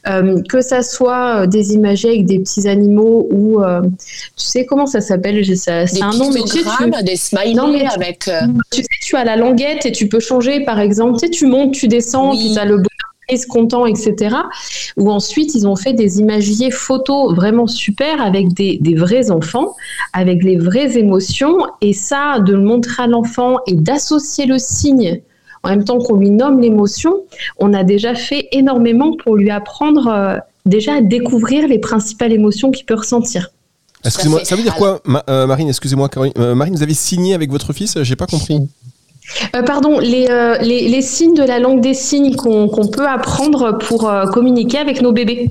Euh, 0.08 0.42
que 0.50 0.62
ça 0.62 0.82
soit 0.82 1.42
euh, 1.44 1.46
des 1.48 1.74
imagiers 1.74 2.10
avec 2.10 2.26
des 2.26 2.40
petits 2.40 2.68
animaux 2.68 3.28
ou 3.32 3.62
euh, 3.62 3.82
tu 4.36 4.46
sais 4.48 4.66
comment 4.66 4.88
ça 4.88 5.00
s'appelle? 5.00 5.46
C'est 5.56 5.70
un 6.02 6.12
nom, 6.14 6.32
mais 6.32 6.42
tu 6.42 6.60
sais, 6.60 6.64
tu- 6.64 7.04
des 7.04 7.16
smileys 7.16 7.54
Non, 7.54 7.72
mais 7.72 7.82
tu- 7.82 7.86
avec... 7.88 8.20
tu 8.72 8.82
sais, 8.82 8.88
tu 9.04 9.16
as 9.16 9.24
la 9.24 9.36
languette 9.36 9.86
et 9.86 9.92
tu 9.92 10.08
peux 10.08 10.20
changer, 10.20 10.62
par 10.66 10.80
exemple, 10.80 11.20
tu 11.20 11.26
sais, 11.28 11.30
tu 11.30 11.46
montes, 11.46 11.74
tu 11.74 11.88
descends, 11.88 12.32
Oui. 12.32 12.40
puis 12.40 12.54
tu 12.54 12.60
as 12.60 12.66
le 12.66 12.82
triste, 13.32 13.48
content, 13.48 13.86
etc. 13.86 14.36
Ou 14.98 15.12
ensuite, 15.12 15.56
ils 15.56 15.68
ont 15.68 15.76
fait 15.76 15.94
des 15.94 16.20
imagiers 16.20 16.72
photos 16.72 17.34
vraiment 17.34 17.68
super 17.68 18.22
avec 18.22 18.54
des, 18.54 18.78
des 18.82 18.96
vrais 18.96 19.32
enfants, 19.32 19.76
avec 20.14 20.44
les 20.44 20.58
vraies 20.58 20.98
émotions. 20.98 21.58
Et 21.82 21.94
ça, 21.94 22.40
de 22.40 22.54
le 22.54 22.62
montrer 22.62 23.04
à 23.04 23.08
l'enfant 23.08 23.58
et 23.68 23.76
d'associer 23.76 24.46
le 24.46 24.58
signe 24.60 25.22
en 25.64 25.70
même 25.70 25.84
temps 25.84 26.00
qu'on 26.00 26.16
lui 26.16 26.32
nomme 26.32 26.60
l'émotion, 26.60 27.22
on 27.60 27.72
a 27.74 27.84
déjà 27.84 28.16
fait 28.16 28.48
énormément 28.52 29.16
pour 29.24 29.36
lui 29.36 29.52
apprendre 29.52 30.08
euh, 30.08 30.38
déjà 30.66 30.96
à 30.96 31.02
découvrir 31.02 31.68
les 31.68 31.78
principales 31.78 32.32
émotions 32.34 32.72
qu'il 32.72 32.84
peut 32.88 32.96
ressentir. 32.96 33.52
Excusez-moi, 34.04 34.44
ça 34.44 34.56
veut 34.56 34.64
dire 34.64 34.74
quoi, 34.74 35.00
Ma- 35.06 35.24
euh, 35.30 35.46
Marine 35.46 35.70
Excusez-moi, 35.70 36.10
Caroline. 36.10 36.34
Euh, 36.40 36.56
Marine, 36.56 36.76
vous 36.76 36.82
avez 36.82 36.96
signé 36.96 37.36
avec 37.36 37.52
votre 37.52 37.74
fils 37.74 38.02
J'ai 38.02 38.16
pas 38.16 38.26
compris. 38.26 38.60
Euh, 39.56 39.64
pardon, 39.64 40.00
les, 40.00 40.28
euh, 40.30 40.58
les, 40.58 40.88
les 40.88 41.02
signes 41.02 41.34
de 41.34 41.44
la 41.44 41.60
langue 41.60 41.82
des 41.82 41.94
signes 41.94 42.36
qu'on 42.36 42.88
peut 42.88 43.08
apprendre 43.08 43.78
pour 43.78 44.10
euh, 44.10 44.26
communiquer 44.26 44.78
avec 44.80 45.02
nos 45.02 45.12
bébés? 45.12 45.50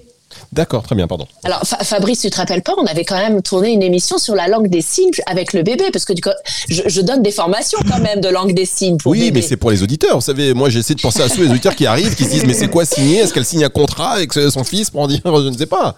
D'accord, 0.53 0.83
très 0.83 0.97
bien, 0.97 1.07
pardon. 1.07 1.27
Alors 1.45 1.61
Fa- 1.65 1.79
Fabrice, 1.85 2.23
tu 2.23 2.31
te 2.31 2.37
rappelles 2.37 2.63
pas, 2.63 2.75
on 2.77 2.85
avait 2.87 3.05
quand 3.05 3.17
même 3.17 3.41
tourné 3.41 3.71
une 3.71 3.83
émission 3.83 4.19
sur 4.19 4.35
la 4.35 4.49
langue 4.49 4.69
des 4.69 4.81
signes 4.83 5.11
avec 5.27 5.53
le 5.53 5.63
bébé, 5.63 5.85
parce 5.93 6.05
que 6.05 6.13
du 6.13 6.21
coup, 6.23 6.31
je, 6.69 6.83
je 6.87 7.01
donne 7.01 7.23
des 7.23 7.31
formations 7.31 7.79
quand 7.89 8.01
même 8.01 8.21
de 8.21 8.29
langue 8.29 8.53
des 8.53 8.65
signes 8.67 8.97
pour 8.97 9.13
oui, 9.13 9.21
bébé. 9.27 9.41
mais 9.41 9.47
c'est 9.47 9.57
pour 9.57 9.71
les 9.71 9.83
auditeurs. 9.83 10.17
Vous 10.17 10.21
savez, 10.25 10.53
moi 10.53 10.69
j'essaie 10.69 10.95
de 10.95 11.01
penser 11.01 11.23
à 11.23 11.29
tous 11.29 11.41
les 11.43 11.51
auditeurs 11.51 11.77
qui 11.77 11.87
arrivent, 11.87 12.17
qui 12.17 12.25
se 12.25 12.31
disent 12.31 12.45
mais 12.47 12.55
c'est 12.55 12.69
quoi 12.69 12.85
signer? 12.85 13.19
Est-ce 13.19 13.33
qu'elle 13.33 13.45
signe 13.45 13.65
un 13.65 13.69
contrat 13.69 14.11
avec 14.11 14.33
son 14.33 14.65
fils 14.65 14.91
pour 14.91 15.03
en 15.03 15.07
dire 15.07 15.21
je 15.25 15.49
ne 15.49 15.57
sais 15.57 15.67
pas? 15.67 15.97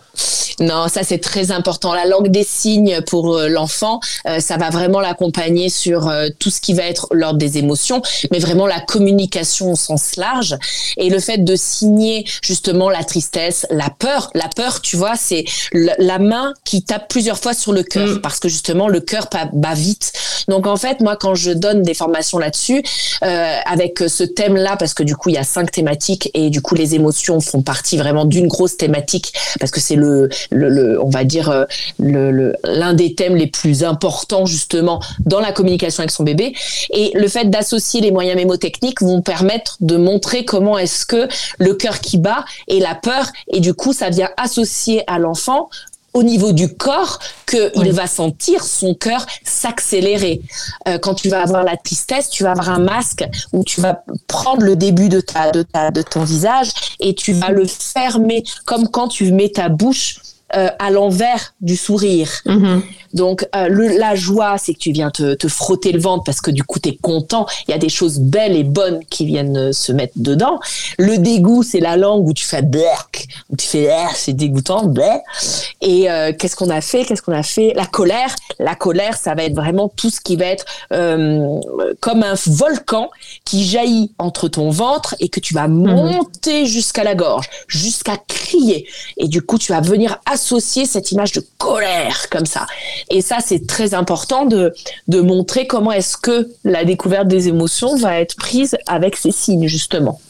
Non, 0.60 0.86
ça 0.88 1.02
c'est 1.02 1.18
très 1.18 1.50
important. 1.50 1.94
La 1.94 2.04
langue 2.04 2.28
des 2.30 2.44
signes 2.44 3.00
pour 3.06 3.34
euh, 3.34 3.48
l'enfant, 3.48 4.00
euh, 4.28 4.38
ça 4.38 4.58
va 4.58 4.68
vraiment 4.68 5.00
l'accompagner 5.00 5.70
sur 5.70 6.08
euh, 6.08 6.28
tout 6.38 6.50
ce 6.50 6.60
qui 6.60 6.74
va 6.74 6.82
être 6.82 7.06
l'ordre 7.10 7.38
des 7.38 7.56
émotions, 7.56 8.02
mais 8.30 8.38
vraiment 8.38 8.66
la 8.66 8.80
communication 8.80 9.72
au 9.72 9.76
sens 9.76 10.16
large. 10.16 10.56
Et 10.98 11.08
le 11.08 11.18
fait 11.20 11.38
de 11.38 11.56
signer 11.56 12.26
justement 12.42 12.90
la 12.90 13.02
tristesse, 13.02 13.66
la 13.70 13.88
peur, 13.98 14.30
la 14.34 14.41
peur, 14.48 14.80
tu 14.80 14.96
vois, 14.96 15.14
c'est 15.16 15.44
la 15.72 16.18
main 16.18 16.54
qui 16.64 16.82
tape 16.82 17.08
plusieurs 17.08 17.38
fois 17.38 17.54
sur 17.54 17.72
le 17.72 17.82
cœur, 17.82 18.08
Mm. 18.08 18.20
parce 18.20 18.38
que 18.40 18.48
justement 18.48 18.88
le 18.88 19.00
cœur 19.00 19.28
bat 19.52 19.74
vite. 19.74 20.12
Donc 20.48 20.66
en 20.66 20.76
fait, 20.76 21.00
moi 21.00 21.16
quand 21.16 21.34
je 21.34 21.50
donne 21.52 21.82
des 21.82 21.94
formations 21.94 22.38
là-dessus, 22.38 22.82
euh, 23.22 23.56
avec 23.66 23.98
ce 24.08 24.24
thème-là, 24.24 24.76
parce 24.76 24.94
que 24.94 25.02
du 25.02 25.14
coup 25.16 25.28
il 25.28 25.34
y 25.34 25.38
a 25.38 25.44
cinq 25.44 25.70
thématiques 25.70 26.30
et 26.34 26.50
du 26.50 26.60
coup 26.60 26.74
les 26.74 26.94
émotions 26.94 27.40
font 27.40 27.62
partie 27.62 27.96
vraiment 27.96 28.24
d'une 28.24 28.48
grosse 28.48 28.76
thématique, 28.76 29.32
parce 29.60 29.70
que 29.70 29.80
c'est 29.80 29.94
le, 29.96 30.28
le, 30.50 30.68
le- 30.68 31.00
on 31.02 31.08
va 31.10 31.24
dire 31.24 31.48
euh, 31.50 31.64
le- 31.98 32.30
le- 32.30 32.56
l'un 32.64 32.94
des 32.94 33.14
thèmes 33.14 33.36
les 33.36 33.46
plus 33.46 33.84
importants 33.84 34.46
justement 34.46 35.00
dans 35.24 35.40
la 35.40 35.52
communication 35.52 36.00
avec 36.02 36.10
son 36.10 36.24
bébé. 36.24 36.54
Et 36.90 37.12
le 37.14 37.28
fait 37.28 37.48
d'associer 37.48 38.00
les 38.00 38.10
moyens 38.10 38.36
mémotechniques 38.36 39.00
vont 39.02 39.22
permettre 39.22 39.76
de 39.80 39.96
montrer 39.96 40.44
comment 40.44 40.76
est-ce 40.78 41.06
que 41.06 41.28
le 41.58 41.74
cœur 41.74 42.00
qui 42.00 42.18
bat 42.18 42.44
et 42.68 42.80
la 42.80 42.94
peur, 42.94 43.26
et 43.52 43.60
du 43.60 43.74
coup 43.74 43.92
ça 43.92 44.10
vient 44.10 44.30
associer 44.36 45.04
à 45.10 45.18
l'enfant 45.18 45.68
au 46.14 46.22
niveau 46.22 46.52
du 46.52 46.68
corps 46.74 47.18
qu'il 47.46 47.70
Oui. 47.76 47.90
va 47.90 48.06
sentir 48.06 48.64
son 48.64 48.94
cœur 48.94 49.24
s'accélérer. 49.44 50.42
Euh, 50.86 50.98
quand 50.98 51.14
tu 51.14 51.30
vas 51.30 51.40
avoir 51.42 51.64
la 51.64 51.76
tristesse, 51.78 52.28
tu 52.28 52.42
vas 52.42 52.50
avoir 52.50 52.68
un 52.68 52.80
masque 52.80 53.24
où 53.52 53.64
tu 53.64 53.80
vas 53.80 54.04
prendre 54.28 54.62
le 54.62 54.76
début 54.76 55.08
de 55.08 55.20
ta 55.22 55.50
de 55.52 55.62
ta 55.62 55.90
de 55.90 56.02
ton 56.02 56.22
visage 56.24 56.68
et 57.00 57.14
tu 57.14 57.32
vas 57.32 57.48
le 57.50 57.66
fermer 57.66 58.44
comme 58.66 58.88
quand 58.88 59.08
tu 59.08 59.32
mets 59.32 59.48
ta 59.48 59.70
bouche 59.70 60.16
euh, 60.54 60.68
à 60.78 60.90
l'envers 60.90 61.54
du 61.60 61.76
sourire. 61.76 62.30
Donc 63.14 63.46
euh, 63.54 63.68
le, 63.68 63.98
la 63.98 64.14
joie, 64.14 64.56
c'est 64.58 64.74
que 64.74 64.78
tu 64.78 64.92
viens 64.92 65.10
te, 65.10 65.34
te 65.34 65.48
frotter 65.48 65.92
le 65.92 66.00
ventre 66.00 66.24
parce 66.24 66.40
que 66.40 66.50
du 66.50 66.64
coup 66.64 66.78
tu 66.78 66.90
es 66.90 66.96
content. 66.96 67.46
Il 67.68 67.70
y 67.70 67.74
a 67.74 67.78
des 67.78 67.88
choses 67.88 68.18
belles 68.20 68.56
et 68.56 68.64
bonnes 68.64 69.04
qui 69.10 69.26
viennent 69.26 69.56
euh, 69.56 69.72
se 69.72 69.92
mettre 69.92 70.14
dedans. 70.16 70.58
Le 70.98 71.18
dégoût, 71.18 71.62
c'est 71.62 71.80
la 71.80 71.96
langue 71.96 72.26
où 72.26 72.32
tu 72.32 72.44
fais 72.44 72.62
berk, 72.62 73.26
où 73.50 73.56
tu 73.56 73.66
fais 73.66 73.90
ah, 73.90 74.08
c'est 74.14 74.32
dégoûtant, 74.32 74.86
bleh. 74.86 75.20
Et 75.80 76.10
euh, 76.10 76.32
qu'est-ce 76.32 76.56
qu'on 76.56 76.70
a 76.70 76.80
fait? 76.80 77.04
Qu'est-ce 77.04 77.22
qu'on 77.22 77.32
a 77.32 77.42
fait? 77.42 77.72
La 77.74 77.86
colère, 77.86 78.34
la 78.58 78.74
colère, 78.74 79.16
ça 79.16 79.34
va 79.34 79.44
être 79.44 79.54
vraiment 79.54 79.88
tout 79.88 80.10
ce 80.10 80.20
qui 80.20 80.36
va 80.36 80.46
être 80.46 80.64
comme 82.00 82.22
un 82.22 82.34
volcan 82.46 83.10
qui 83.44 83.64
jaillit 83.64 84.12
entre 84.18 84.48
ton 84.48 84.70
ventre 84.70 85.14
et 85.20 85.28
que 85.28 85.40
tu 85.40 85.54
vas 85.54 85.68
monter 85.68 86.66
jusqu'à 86.66 87.04
la 87.04 87.14
gorge, 87.14 87.48
jusqu'à 87.66 88.16
crier. 88.52 88.86
Et 89.16 89.28
du 89.28 89.42
coup, 89.42 89.58
tu 89.58 89.72
vas 89.72 89.80
venir 89.80 90.18
associer 90.26 90.84
cette 90.84 91.12
image 91.12 91.32
de 91.32 91.42
colère 91.58 92.28
comme 92.30 92.46
ça. 92.46 92.66
Et 93.10 93.22
ça, 93.22 93.38
c'est 93.44 93.66
très 93.66 93.94
important 93.94 94.44
de, 94.44 94.72
de 95.08 95.20
montrer 95.20 95.66
comment 95.66 95.92
est-ce 95.92 96.16
que 96.16 96.48
la 96.64 96.84
découverte 96.84 97.28
des 97.28 97.48
émotions 97.48 97.96
va 97.96 98.20
être 98.20 98.36
prise 98.36 98.76
avec 98.86 99.16
ces 99.16 99.32
signes, 99.32 99.68
justement. 99.68 100.20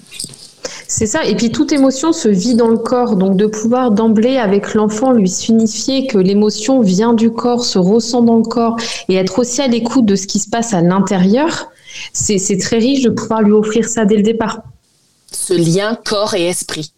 C'est 0.87 1.07
ça. 1.07 1.25
Et 1.25 1.35
puis 1.35 1.51
toute 1.51 1.73
émotion 1.73 2.13
se 2.13 2.29
vit 2.29 2.55
dans 2.55 2.69
le 2.69 2.77
corps. 2.77 3.17
Donc 3.17 3.37
de 3.37 3.47
pouvoir 3.47 3.91
d'emblée 3.91 4.37
avec 4.37 4.75
l'enfant 4.75 5.13
lui 5.13 5.29
signifier 5.29 6.07
que 6.07 6.19
l'émotion 6.19 6.81
vient 6.81 7.15
du 7.15 7.31
corps, 7.31 7.65
se 7.65 7.79
ressent 7.79 8.23
dans 8.23 8.37
le 8.37 8.45
corps 8.45 8.77
et 9.09 9.15
être 9.17 9.39
aussi 9.39 9.61
à 9.63 9.69
l'écoute 9.69 10.05
de 10.05 10.17
ce 10.17 10.27
qui 10.27 10.39
se 10.39 10.49
passe 10.49 10.75
à 10.75 10.83
l'intérieur, 10.83 11.71
c'est 12.13 12.39
c'est 12.39 12.59
très 12.59 12.79
riche 12.79 13.03
de 13.03 13.11
pouvoir 13.11 13.43
lui 13.43 13.53
offrir 13.53 13.89
ça 13.89 14.05
dès 14.05 14.17
le 14.17 14.23
départ. 14.23 14.63
Ce 15.33 15.55
lien 15.55 15.99
corps 16.05 16.35
et 16.35 16.47
esprit. 16.47 16.93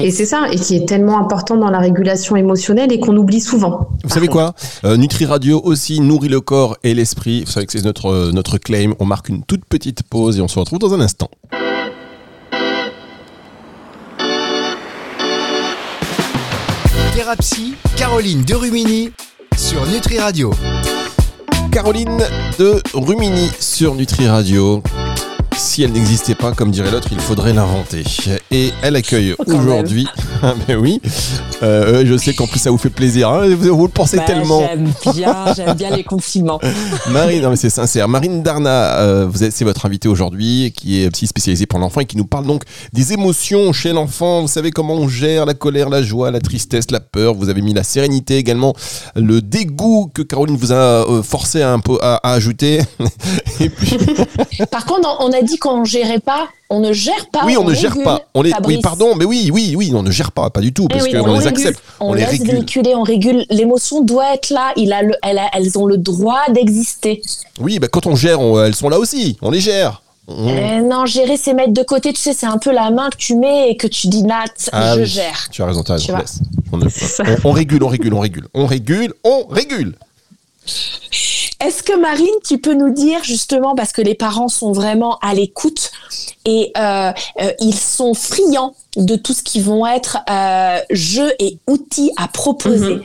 Et 0.00 0.10
c'est 0.10 0.24
ça, 0.24 0.48
et 0.50 0.56
qui 0.56 0.76
est 0.76 0.86
tellement 0.86 1.18
important 1.18 1.56
dans 1.56 1.70
la 1.70 1.78
régulation 1.78 2.36
émotionnelle 2.36 2.92
et 2.92 3.00
qu'on 3.00 3.16
oublie 3.16 3.40
souvent. 3.40 3.90
Vous 4.02 4.10
savez 4.10 4.28
quoi? 4.28 4.54
Euh, 4.84 4.96
Nutri 4.96 5.26
Radio 5.26 5.60
aussi 5.62 6.00
nourrit 6.00 6.28
le 6.28 6.40
corps 6.40 6.76
et 6.84 6.94
l'esprit. 6.94 7.44
Vous 7.44 7.50
savez 7.50 7.66
que 7.66 7.72
c'est 7.72 7.84
notre, 7.84 8.06
euh, 8.06 8.32
notre 8.32 8.58
claim. 8.58 8.92
On 8.98 9.04
marque 9.04 9.28
une 9.28 9.42
toute 9.42 9.64
petite 9.64 10.02
pause 10.04 10.38
et 10.38 10.40
on 10.40 10.48
se 10.48 10.58
retrouve 10.58 10.78
dans 10.78 10.94
un 10.94 11.00
instant. 11.00 11.28
Thérapie, 17.14 17.74
Caroline 17.96 18.42
Derumini 18.42 19.10
sur 19.56 19.84
Nutri 19.86 20.18
Radio. 20.18 20.52
Caroline 21.72 22.22
de 22.58 22.80
Rumini 22.94 23.50
sur 23.60 23.94
Nutri 23.94 24.28
Radio. 24.28 24.82
Si 25.58 25.82
elle 25.82 25.90
n'existait 25.92 26.36
pas, 26.36 26.52
comme 26.52 26.70
dirait 26.70 26.90
l'autre, 26.90 27.08
il 27.10 27.18
faudrait 27.18 27.52
l'inventer. 27.52 28.04
Et 28.52 28.70
elle 28.80 28.94
accueille 28.94 29.34
Oh, 29.38 29.44
aujourd'hui, 29.52 30.06
mais 30.68 30.74
oui, 30.74 31.00
Euh, 31.62 32.04
je 32.06 32.16
sais 32.16 32.34
qu'en 32.34 32.46
plus 32.46 32.60
ça 32.60 32.70
vous 32.70 32.78
fait 32.78 32.90
plaisir, 32.90 33.28
hein, 33.30 33.48
vous, 33.48 33.76
vous 33.76 33.86
le 33.86 33.92
pensez 33.92 34.16
Bah, 34.16 34.22
tellement. 34.24 34.60
J'aime 34.60 34.92
bien, 35.12 35.36
j'aime 35.56 35.74
bien 35.76 35.90
les 35.96 36.04
compliments. 36.04 36.60
Marine, 37.10 37.42
non 37.42 37.50
mais 37.50 37.56
c'est 37.56 37.70
sincère. 37.70 38.08
Marine 38.08 38.42
Darna, 38.42 38.98
euh, 38.98 39.26
vous 39.28 39.42
êtes, 39.42 39.52
c'est 39.52 39.64
votre 39.64 39.84
invitée 39.86 40.08
aujourd'hui, 40.08 40.72
qui 40.76 41.02
est 41.02 41.10
psy 41.10 41.26
spécialisée 41.26 41.66
pour 41.66 41.80
l'enfant 41.80 42.00
et 42.00 42.04
qui 42.06 42.16
nous 42.16 42.26
parle 42.26 42.46
donc 42.46 42.62
des 42.92 43.12
émotions 43.12 43.72
chez 43.72 43.92
l'enfant. 43.92 44.42
Vous 44.42 44.48
savez 44.48 44.70
comment 44.70 44.94
on 44.94 45.08
gère 45.08 45.46
la 45.46 45.54
colère, 45.54 45.88
la 45.88 46.02
joie, 46.02 46.30
la 46.30 46.40
tristesse, 46.40 46.90
la 46.90 47.00
peur. 47.00 47.34
Vous 47.34 47.48
avez 47.48 47.60
mis 47.62 47.74
la 47.74 47.82
sérénité 47.82 48.36
également, 48.36 48.74
le 49.16 49.40
dégoût 49.42 50.10
que 50.14 50.22
Caroline 50.22 50.56
vous 50.56 50.72
a 50.72 50.76
euh, 50.76 51.22
forcé 51.22 51.62
à, 51.62 51.72
un 51.72 51.80
peu 51.80 51.98
à, 52.02 52.16
à 52.16 52.32
ajouter. 52.34 52.80
et 53.60 53.68
puis, 53.68 53.96
Par 54.70 54.84
contre, 54.84 55.08
on 55.20 55.32
a 55.32 55.42
dit 55.42 55.58
qu'on 55.58 55.84
gérait 55.84 56.20
pas, 56.20 56.48
on 56.70 56.80
ne 56.80 56.92
gère 56.92 57.26
pas. 57.32 57.44
oui, 57.46 57.56
on, 57.56 57.64
ne 57.64 57.74
gère 57.74 57.96
pas. 58.04 58.22
On 58.34 58.42
les, 58.42 58.52
oui, 58.64 58.80
pardon, 58.82 59.14
mais 59.16 59.24
oui, 59.24 59.50
oui, 59.52 59.74
oui, 59.76 59.90
on 59.94 60.02
ne 60.02 60.10
gère 60.10 60.32
pas, 60.32 60.50
pas 60.50 60.60
du 60.60 60.72
tout, 60.72 60.86
parce 60.88 61.02
Eh 61.02 61.04
oui, 61.04 61.12
qu'on 61.12 61.28
on 61.28 61.32
les 61.38 61.38
régule. 61.46 61.48
accepte, 61.48 61.82
On, 62.00 62.10
on, 62.10 62.12
les 62.14 62.20
laisse 62.22 62.30
régule. 62.30 62.50
véhiculer, 62.50 62.94
on 62.94 63.02
régule. 63.02 63.44
L'émotion 63.50 64.02
doit 64.02 64.34
être 64.34 64.50
là. 64.50 64.72
Il 64.76 64.92
a 64.92 65.02
le, 65.02 65.14
elle 65.22 65.38
a- 65.38 65.48
elles 65.54 65.78
ont 65.78 65.86
le 65.86 65.96
droit 65.96 66.42
d'exister. 66.50 67.22
Oui, 67.60 67.78
bah, 67.78 67.88
quand 67.88 68.06
on 68.06 68.14
gère, 68.16 68.40
on- 68.40 68.62
elles 68.62 68.74
sont 68.74 68.88
là 68.88 68.98
aussi. 68.98 69.36
On 69.42 69.50
les 69.50 69.60
gère. 69.60 70.02
On- 70.30 70.46
Euh, 70.48 70.80
non, 70.82 71.06
gérer, 71.06 71.38
c'est 71.38 71.54
mettre 71.54 71.72
de 71.72 71.82
côté. 71.82 72.12
Tu 72.12 72.20
sais, 72.20 72.34
c'est 72.34 72.44
un 72.44 72.58
peu 72.58 72.70
la 72.70 72.90
main 72.90 73.08
que 73.08 73.16
tu 73.16 73.34
mets 73.34 73.70
et 73.70 73.76
que 73.78 73.86
tu 73.86 74.08
dis, 74.08 74.22
Nat, 74.24 74.44
Ah 74.72 74.94
je 74.94 75.00
oui, 75.00 75.06
gère. 75.06 75.48
Tu 75.50 75.62
as 75.62 75.66
raison, 75.66 75.82
tu 75.82 75.90
as 75.92 75.94
raison. 75.94 76.14
On- 76.70 76.80
on 77.44 77.52
régule, 77.52 77.82
on 77.82 77.88
régule, 77.88 78.12
on 78.12 78.20
régule, 78.20 78.46
on 78.52 78.66
régule, 78.66 79.14
on 79.24 79.46
régule. 79.48 79.94
Est-ce 81.60 81.82
que 81.82 81.98
Marine, 81.98 82.26
tu 82.46 82.58
peux 82.58 82.74
nous 82.74 82.90
dire 82.90 83.24
justement, 83.24 83.74
parce 83.74 83.92
que 83.92 84.00
les 84.00 84.14
parents 84.14 84.48
sont 84.48 84.72
vraiment 84.72 85.18
à 85.18 85.34
l'écoute 85.34 85.90
et 86.44 86.72
euh, 86.78 87.12
euh, 87.40 87.52
ils 87.60 87.74
sont 87.74 88.14
friands 88.14 88.74
de 88.96 89.16
tout 89.16 89.32
ce 89.32 89.42
qui 89.42 89.60
vont 89.60 89.84
être 89.86 90.18
euh, 90.30 90.78
jeux 90.90 91.32
et 91.40 91.58
outils 91.66 92.12
à 92.16 92.28
proposer. 92.28 92.96
Mhm. 92.96 93.02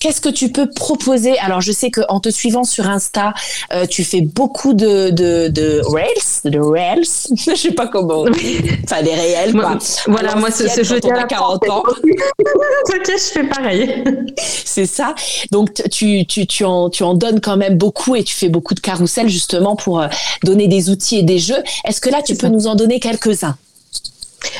Qu'est-ce 0.00 0.22
que 0.22 0.30
tu 0.30 0.50
peux 0.50 0.68
proposer? 0.68 1.38
Alors, 1.38 1.60
je 1.60 1.72
sais 1.72 1.90
qu'en 1.90 2.20
te 2.20 2.30
suivant 2.30 2.64
sur 2.64 2.88
Insta, 2.88 3.34
euh, 3.74 3.84
tu 3.84 4.02
fais 4.02 4.22
beaucoup 4.22 4.72
de, 4.72 5.10
de, 5.10 5.48
de 5.48 5.82
reels, 5.84 6.50
de 6.50 6.58
reels, 6.58 7.04
je 7.36 7.54
sais 7.54 7.72
pas 7.72 7.86
comment, 7.86 8.24
enfin 8.84 9.02
des 9.02 9.14
réels, 9.14 9.54
Moi, 9.54 9.62
quoi. 9.62 9.78
Voilà, 10.06 10.36
moi, 10.36 10.50
ce, 10.50 10.66
ce 10.68 11.06
on 11.06 11.10
à 11.10 11.12
a 11.12 11.16
la 11.18 11.24
40 11.24 11.68
ans. 11.68 11.82
Ok, 12.88 13.06
je 13.06 13.22
fais 13.32 13.44
pareil. 13.44 14.04
C'est 14.38 14.86
ça. 14.86 15.14
Donc 15.52 15.82
tu, 15.90 16.26
tu, 16.26 16.46
tu, 16.46 16.64
en, 16.64 16.88
tu 16.88 17.02
en 17.02 17.14
donnes 17.14 17.40
quand 17.40 17.56
même 17.56 17.76
beaucoup 17.76 18.16
et 18.16 18.24
tu 18.24 18.34
fais 18.34 18.48
beaucoup 18.48 18.74
de 18.74 18.80
carousels 18.80 19.28
justement 19.28 19.76
pour 19.76 20.00
euh, 20.00 20.08
donner 20.44 20.66
des 20.66 20.88
outils 20.90 21.18
et 21.18 21.22
des 21.22 21.38
jeux. 21.38 21.62
Est-ce 21.84 22.00
que 22.00 22.08
là, 22.08 22.22
tu 22.22 22.34
peux 22.34 22.46
ça. 22.46 22.52
nous 22.52 22.66
en 22.66 22.74
donner 22.74 23.00
quelques-uns? 23.00 23.56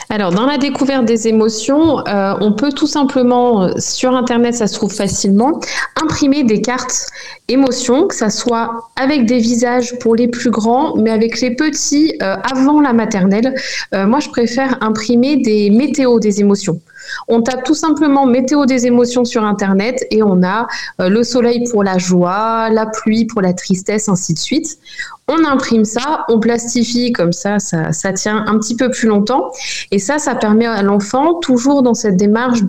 Alors, 0.08 0.32
dans 0.32 0.46
la 0.46 0.58
découverte 0.58 1.04
des 1.04 1.28
émotions, 1.28 2.00
euh, 2.06 2.34
on 2.40 2.52
peut 2.52 2.72
tout 2.72 2.86
simplement, 2.86 3.62
euh, 3.62 3.72
sur 3.78 4.14
Internet, 4.14 4.54
ça 4.54 4.66
se 4.66 4.74
trouve 4.74 4.92
facilement, 4.92 5.60
imprimer 6.02 6.42
des 6.44 6.60
cartes 6.60 7.06
émotions, 7.48 8.08
que 8.08 8.14
ça 8.14 8.30
soit 8.30 8.88
avec 8.96 9.26
des 9.26 9.38
visages 9.38 9.98
pour 9.98 10.16
les 10.16 10.28
plus 10.28 10.50
grands, 10.50 10.96
mais 10.96 11.10
avec 11.10 11.40
les 11.40 11.54
petits 11.54 12.14
euh, 12.22 12.36
avant 12.52 12.80
la 12.80 12.92
maternelle. 12.92 13.54
Moi, 13.92 14.20
je 14.20 14.28
préfère 14.28 14.78
imprimer 14.82 15.36
des 15.36 15.70
météos 15.70 16.20
des 16.20 16.40
émotions. 16.40 16.80
On 17.26 17.42
tape 17.42 17.64
tout 17.64 17.74
simplement 17.74 18.26
météo 18.26 18.66
des 18.66 18.86
émotions 18.86 19.24
sur 19.24 19.44
Internet 19.44 20.06
et 20.10 20.22
on 20.22 20.42
a 20.44 20.68
le 20.98 21.22
soleil 21.24 21.64
pour 21.70 21.82
la 21.82 21.98
joie, 21.98 22.68
la 22.70 22.86
pluie 22.86 23.24
pour 23.24 23.40
la 23.42 23.52
tristesse, 23.52 24.08
ainsi 24.08 24.34
de 24.34 24.38
suite. 24.38 24.78
On 25.26 25.44
imprime 25.44 25.84
ça, 25.84 26.24
on 26.28 26.38
plastifie 26.38 27.12
comme 27.12 27.32
ça, 27.32 27.58
ça 27.58 28.12
tient 28.12 28.44
un 28.46 28.58
petit 28.58 28.76
peu 28.76 28.90
plus 28.90 29.08
longtemps. 29.08 29.50
Et 29.90 29.98
ça, 29.98 30.18
ça 30.18 30.34
permet 30.34 30.66
à 30.66 30.82
l'enfant, 30.82 31.34
toujours 31.34 31.82
dans 31.82 31.94
cette 31.94 32.16
démarche 32.16 32.62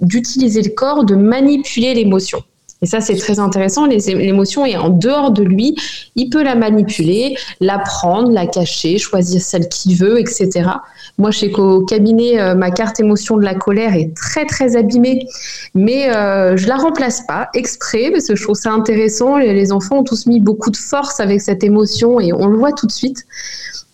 d'utiliser 0.00 0.62
le 0.62 0.70
corps, 0.70 1.04
de 1.04 1.14
manipuler 1.14 1.94
l'émotion. 1.94 2.42
Et 2.82 2.86
ça, 2.86 3.00
c'est 3.00 3.16
très 3.16 3.38
intéressant. 3.38 3.86
L'émotion 3.86 4.66
est 4.66 4.76
en 4.76 4.88
dehors 4.88 5.30
de 5.30 5.44
lui. 5.44 5.76
Il 6.16 6.30
peut 6.30 6.42
la 6.42 6.56
manipuler, 6.56 7.36
la 7.60 7.78
prendre, 7.78 8.30
la 8.32 8.46
cacher, 8.46 8.98
choisir 8.98 9.40
celle 9.40 9.68
qu'il 9.68 9.96
veut, 9.96 10.18
etc. 10.18 10.68
Moi, 11.16 11.30
je 11.30 11.38
sais 11.38 11.50
qu'au 11.50 11.84
cabinet, 11.84 12.40
euh, 12.40 12.54
ma 12.56 12.72
carte 12.72 12.98
émotion 12.98 13.36
de 13.36 13.44
la 13.44 13.54
colère 13.54 13.94
est 13.94 14.12
très, 14.16 14.46
très 14.46 14.76
abîmée. 14.76 15.26
Mais 15.74 16.10
euh, 16.10 16.56
je 16.56 16.66
la 16.66 16.76
remplace 16.76 17.24
pas 17.24 17.50
exprès 17.54 18.10
parce 18.10 18.26
que 18.26 18.34
je 18.34 18.42
trouve 18.42 18.56
ça 18.56 18.72
intéressant. 18.72 19.36
Les, 19.36 19.54
les 19.54 19.70
enfants 19.70 19.98
ont 19.98 20.04
tous 20.04 20.26
mis 20.26 20.40
beaucoup 20.40 20.70
de 20.70 20.76
force 20.76 21.20
avec 21.20 21.40
cette 21.40 21.62
émotion 21.62 22.18
et 22.18 22.32
on 22.32 22.48
le 22.48 22.58
voit 22.58 22.72
tout 22.72 22.86
de 22.86 22.92
suite. 22.92 23.24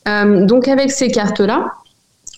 Euh, 0.08 0.46
donc, 0.46 0.66
avec 0.66 0.90
ces 0.90 1.10
cartes-là, 1.10 1.72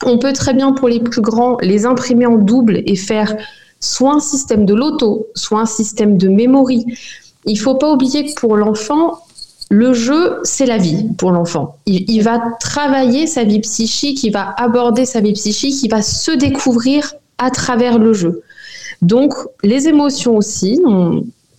on 0.05 0.19
peut 0.19 0.33
très 0.33 0.55
bien, 0.55 0.73
pour 0.73 0.89
les 0.89 1.01
plus 1.01 1.21
grands, 1.21 1.57
les 1.61 1.87
imprimer 1.87 2.27
en 2.27 2.37
double 2.37 2.83
et 2.87 2.97
faire 2.97 3.35
soit 3.81 4.15
un 4.15 4.21
système 4.21 4.65
de 4.67 4.75
loto, 4.75 5.27
soit 5.35 5.61
un 5.61 5.67
système 5.67 6.17
de 6.17 6.29
memory. 6.29 6.85
Il 7.47 7.59
faut 7.59 7.75
pas 7.75 7.93
oublier 7.93 8.27
que 8.27 8.39
pour 8.39 8.57
l'enfant, 8.57 9.19
le 9.71 9.93
jeu, 9.93 10.41
c'est 10.43 10.67
la 10.67 10.79
vie 10.79 11.07
pour 11.17 11.31
l'enfant. 11.31 11.77
Il, 11.87 12.23
va 12.23 12.41
travailler 12.59 13.27
sa 13.27 13.45
vie 13.45 13.61
psychique, 13.61 14.25
il 14.25 14.33
va 14.33 14.53
aborder 14.59 15.07
sa 15.07 15.21
vie 15.21 15.33
psychique, 15.33 15.83
il 15.83 15.91
va 15.91 16.03
se 16.03 16.33
découvrir 16.33 17.15
à 17.39 17.51
travers 17.51 17.99
le 17.99 18.13
jeu. 18.13 18.43
Donc, 19.01 19.33
les 19.63 19.89
émotions 19.89 20.37
aussi, 20.37 20.83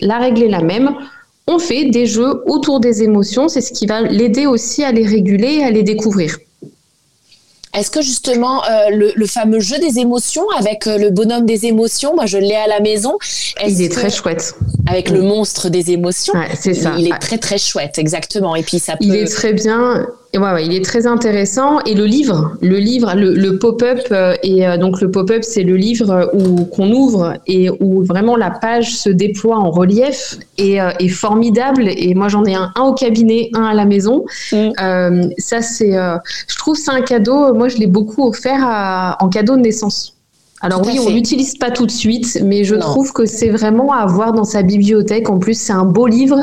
la 0.01 0.19
règle 0.19 0.43
est 0.43 0.50
la 0.50 0.62
même. 0.62 0.91
On 1.48 1.57
fait 1.57 1.86
des 1.86 2.05
jeux 2.05 2.43
autour 2.48 2.81
des 2.81 3.01
émotions, 3.01 3.48
c'est 3.48 3.62
ce 3.62 3.71
qui 3.71 3.86
va 3.86 4.01
l'aider 4.01 4.45
aussi 4.45 4.83
à 4.83 4.91
les 4.91 5.05
réguler 5.05 5.60
et 5.60 5.63
à 5.63 5.71
les 5.71 5.83
découvrir. 5.83 6.38
Est-ce 7.73 7.89
que 7.89 8.01
justement 8.01 8.63
euh, 8.65 8.89
le, 8.89 9.11
le 9.15 9.25
fameux 9.25 9.59
jeu 9.61 9.79
des 9.79 9.99
émotions 9.99 10.43
avec 10.57 10.87
euh, 10.87 10.97
le 10.97 11.09
bonhomme 11.09 11.45
des 11.45 11.65
émotions, 11.65 12.13
moi 12.15 12.25
je 12.25 12.37
l'ai 12.37 12.55
à 12.55 12.67
la 12.67 12.79
maison. 12.81 13.17
Il 13.65 13.81
est 13.81 13.87
que- 13.89 13.93
très 13.93 14.09
chouette. 14.09 14.55
avec 14.87 15.09
le 15.09 15.21
monstre 15.21 15.69
des 15.69 15.91
émotions. 15.91 16.33
Ouais, 16.33 16.49
c'est 16.59 16.73
ça. 16.73 16.93
Il 16.97 17.07
est 17.07 17.11
Ah, 17.13 17.17
très 17.17 17.37
très 17.37 17.57
chouette, 17.57 17.97
exactement. 17.97 18.55
Et 18.55 18.63
puis 18.63 18.79
ça 18.79 18.93
peut. 18.93 19.05
Il 19.05 19.15
est 19.15 19.25
très 19.25 19.53
bien. 19.53 20.05
Ouais, 20.33 20.39
ouais, 20.53 20.65
il 20.65 20.73
est 20.73 20.83
très 20.85 21.07
intéressant. 21.07 21.81
Et 21.81 21.93
le 21.93 22.05
livre, 22.05 22.55
le 22.61 22.77
livre, 22.77 23.13
le, 23.15 23.33
le 23.33 23.59
pop-up, 23.59 24.00
euh, 24.11 24.33
et 24.43 24.65
euh, 24.65 24.77
donc 24.77 25.01
le 25.01 25.11
pop-up, 25.11 25.43
c'est 25.43 25.63
le 25.63 25.75
livre 25.75 26.29
où 26.33 26.63
qu'on 26.65 26.89
ouvre 26.93 27.33
et 27.47 27.69
où 27.81 28.03
vraiment 28.05 28.38
la 28.38 28.50
page 28.50 28.95
se 28.95 29.09
déploie 29.09 29.57
en 29.57 29.69
relief 29.71 30.38
et 30.57 30.81
euh, 30.81 30.91
est 31.00 31.09
formidable. 31.09 31.83
Et 31.89 32.15
moi, 32.15 32.29
j'en 32.29 32.45
ai 32.45 32.55
un, 32.55 32.71
un 32.75 32.81
au 32.83 32.93
cabinet, 32.93 33.50
un 33.53 33.63
à 33.63 33.73
la 33.73 33.83
maison. 33.83 34.23
Mm. 34.53 34.55
Euh, 34.81 35.23
ça, 35.38 35.61
c'est, 35.61 35.97
euh, 35.97 36.15
je 36.47 36.57
trouve, 36.57 36.77
c'est 36.77 36.91
un 36.91 37.01
cadeau. 37.01 37.53
Moi, 37.53 37.67
je 37.67 37.75
l'ai 37.77 37.88
beaucoup 37.88 38.25
offert 38.25 38.61
à- 38.63 39.17
en 39.19 39.27
cadeau 39.27 39.57
de 39.57 39.61
naissance. 39.61 40.15
Alors 40.61 40.85
oui, 40.85 40.97
on 41.01 41.07
fait. 41.07 41.11
l'utilise 41.13 41.55
pas 41.57 41.71
tout 41.71 41.88
de 41.88 41.91
suite, 41.91 42.39
mais 42.45 42.63
je 42.63 42.75
Non. 42.75 42.81
trouve 42.81 43.11
que 43.13 43.25
c'est 43.25 43.50
vraiment 43.50 43.91
à 43.91 43.97
avoir 43.97 44.31
dans 44.31 44.43
sa 44.43 44.61
bibliothèque. 44.61 45.27
En 45.29 45.39
plus, 45.39 45.59
c'est 45.59 45.73
un 45.73 45.85
beau 45.85 46.05
livre 46.07 46.39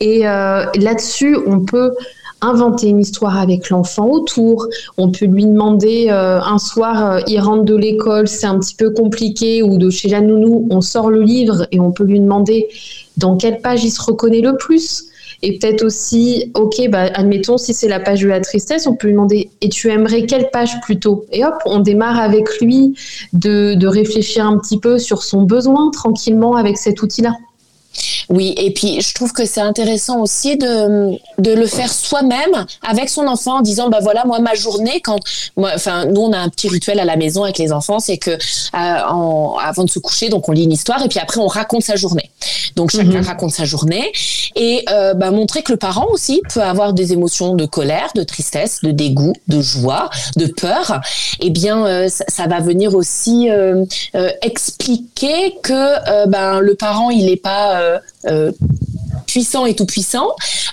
et 0.00 0.28
euh, 0.28 0.66
là-dessus, 0.78 1.36
on 1.46 1.60
peut 1.60 1.90
inventer 2.44 2.88
une 2.88 3.00
histoire 3.00 3.38
avec 3.38 3.70
l'enfant 3.70 4.08
autour. 4.08 4.68
On 4.96 5.10
peut 5.10 5.26
lui 5.26 5.46
demander 5.46 6.08
euh, 6.10 6.40
un 6.40 6.58
soir, 6.58 7.12
euh, 7.12 7.20
il 7.26 7.40
rentre 7.40 7.64
de 7.64 7.76
l'école, 7.76 8.28
c'est 8.28 8.46
un 8.46 8.58
petit 8.58 8.74
peu 8.74 8.90
compliqué, 8.90 9.62
ou 9.62 9.78
de 9.78 9.90
chez 9.90 10.08
la 10.08 10.20
nounou, 10.20 10.66
on 10.70 10.80
sort 10.80 11.10
le 11.10 11.22
livre 11.22 11.66
et 11.72 11.80
on 11.80 11.90
peut 11.90 12.04
lui 12.04 12.20
demander 12.20 12.68
dans 13.16 13.36
quelle 13.36 13.60
page 13.60 13.84
il 13.84 13.90
se 13.90 14.02
reconnaît 14.02 14.40
le 14.40 14.56
plus. 14.56 15.06
Et 15.42 15.58
peut-être 15.58 15.84
aussi, 15.84 16.50
ok, 16.54 16.88
bah, 16.88 17.10
admettons, 17.14 17.58
si 17.58 17.74
c'est 17.74 17.88
la 17.88 18.00
page 18.00 18.22
de 18.22 18.28
la 18.28 18.40
tristesse, 18.40 18.86
on 18.86 18.94
peut 18.94 19.08
lui 19.08 19.14
demander, 19.14 19.50
et 19.60 19.68
tu 19.68 19.90
aimerais 19.90 20.24
quelle 20.24 20.48
page 20.50 20.80
plutôt? 20.80 21.26
Et 21.32 21.44
hop, 21.44 21.56
on 21.66 21.80
démarre 21.80 22.18
avec 22.18 22.60
lui 22.60 22.94
de, 23.34 23.74
de 23.74 23.86
réfléchir 23.86 24.46
un 24.46 24.56
petit 24.58 24.78
peu 24.78 24.98
sur 24.98 25.22
son 25.22 25.42
besoin 25.42 25.90
tranquillement 25.90 26.54
avec 26.56 26.78
cet 26.78 27.02
outil-là. 27.02 27.34
Oui, 28.28 28.54
et 28.56 28.72
puis 28.72 29.00
je 29.00 29.12
trouve 29.14 29.32
que 29.32 29.44
c'est 29.44 29.60
intéressant 29.60 30.20
aussi 30.20 30.56
de, 30.56 31.10
de 31.38 31.52
le 31.52 31.66
faire 31.66 31.92
soi-même 31.92 32.66
avec 32.86 33.08
son 33.08 33.26
enfant 33.26 33.58
en 33.58 33.60
disant 33.60 33.88
bah 33.88 33.98
voilà 34.02 34.24
moi 34.24 34.38
ma 34.38 34.54
journée 34.54 35.00
quand 35.02 35.18
moi 35.56 35.72
enfin 35.74 36.06
nous 36.06 36.22
on 36.22 36.32
a 36.32 36.38
un 36.38 36.48
petit 36.48 36.68
rituel 36.68 36.98
à 37.00 37.04
la 37.04 37.16
maison 37.16 37.44
avec 37.44 37.58
les 37.58 37.72
enfants 37.72 37.98
c'est 37.98 38.18
que 38.18 38.30
euh, 38.30 38.36
en- 39.08 39.56
avant 39.62 39.84
de 39.84 39.90
se 39.90 39.98
coucher 39.98 40.28
donc 40.28 40.48
on 40.48 40.52
lit 40.52 40.64
une 40.64 40.72
histoire 40.72 41.02
et 41.04 41.08
puis 41.08 41.18
après 41.18 41.40
on 41.40 41.46
raconte 41.46 41.82
sa 41.82 41.96
journée 41.96 42.30
donc 42.76 42.90
chacun 42.90 43.04
Mhm. 43.20 43.26
raconte 43.26 43.50
sa 43.52 43.64
journée 43.64 44.10
et 44.56 44.84
euh, 44.90 45.14
bah, 45.14 45.30
montrer 45.30 45.62
que 45.62 45.72
le 45.72 45.78
parent 45.78 46.06
aussi 46.10 46.40
peut 46.52 46.62
avoir 46.62 46.92
des 46.92 47.12
émotions 47.12 47.54
de 47.54 47.66
colère, 47.66 48.08
de 48.14 48.22
tristesse, 48.22 48.80
de 48.82 48.90
dégoût, 48.90 49.32
de 49.48 49.60
joie, 49.60 50.10
de 50.36 50.46
peur. 50.46 51.00
Eh 51.40 51.50
bien, 51.50 51.84
euh, 51.86 52.08
ça, 52.08 52.24
ça 52.28 52.46
va 52.46 52.60
venir 52.60 52.94
aussi 52.94 53.50
euh, 53.50 53.84
euh, 54.16 54.30
expliquer 54.42 55.56
que 55.62 55.72
euh, 55.72 56.26
ben 56.26 56.60
le 56.60 56.74
parent 56.74 57.10
il 57.10 57.26
n'est 57.26 57.36
pas 57.36 57.80
euh, 58.26 58.52
puissant 59.26 59.66
et 59.66 59.74
tout 59.74 59.86
puissant, 59.86 60.28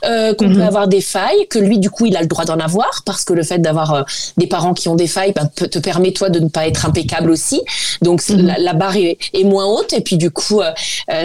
euh, 0.05 0.33
qu'on 0.35 0.47
Mhm. 0.49 0.55
peut 0.55 0.63
avoir 0.63 0.87
des 0.87 1.01
failles, 1.01 1.47
que 1.49 1.59
lui 1.59 1.79
du 1.79 1.89
coup 1.89 2.05
il 2.05 2.15
a 2.17 2.21
le 2.21 2.27
droit 2.27 2.45
d'en 2.45 2.59
avoir 2.59 3.01
parce 3.05 3.23
que 3.23 3.33
le 3.33 3.43
fait 3.43 3.59
d'avoir 3.59 3.93
euh, 3.93 4.01
des 4.37 4.47
parents 4.47 4.73
qui 4.73 4.87
ont 4.89 4.95
des 4.95 5.07
failles 5.07 5.33
ben, 5.33 5.47
te 5.47 5.79
permet 5.79 6.11
toi 6.11 6.29
de 6.29 6.39
ne 6.39 6.49
pas 6.49 6.67
être 6.67 6.85
impeccable 6.85 7.29
aussi. 7.31 7.61
Donc 8.01 8.21
Mhm. 8.29 8.45
la, 8.47 8.57
la 8.59 8.73
barre 8.73 8.97
est, 8.97 9.17
est 9.33 9.43
moins 9.43 9.65
haute 9.65 9.93
et 9.93 10.01
puis 10.01 10.17
du 10.17 10.31
coup 10.31 10.61
euh, 10.61 10.71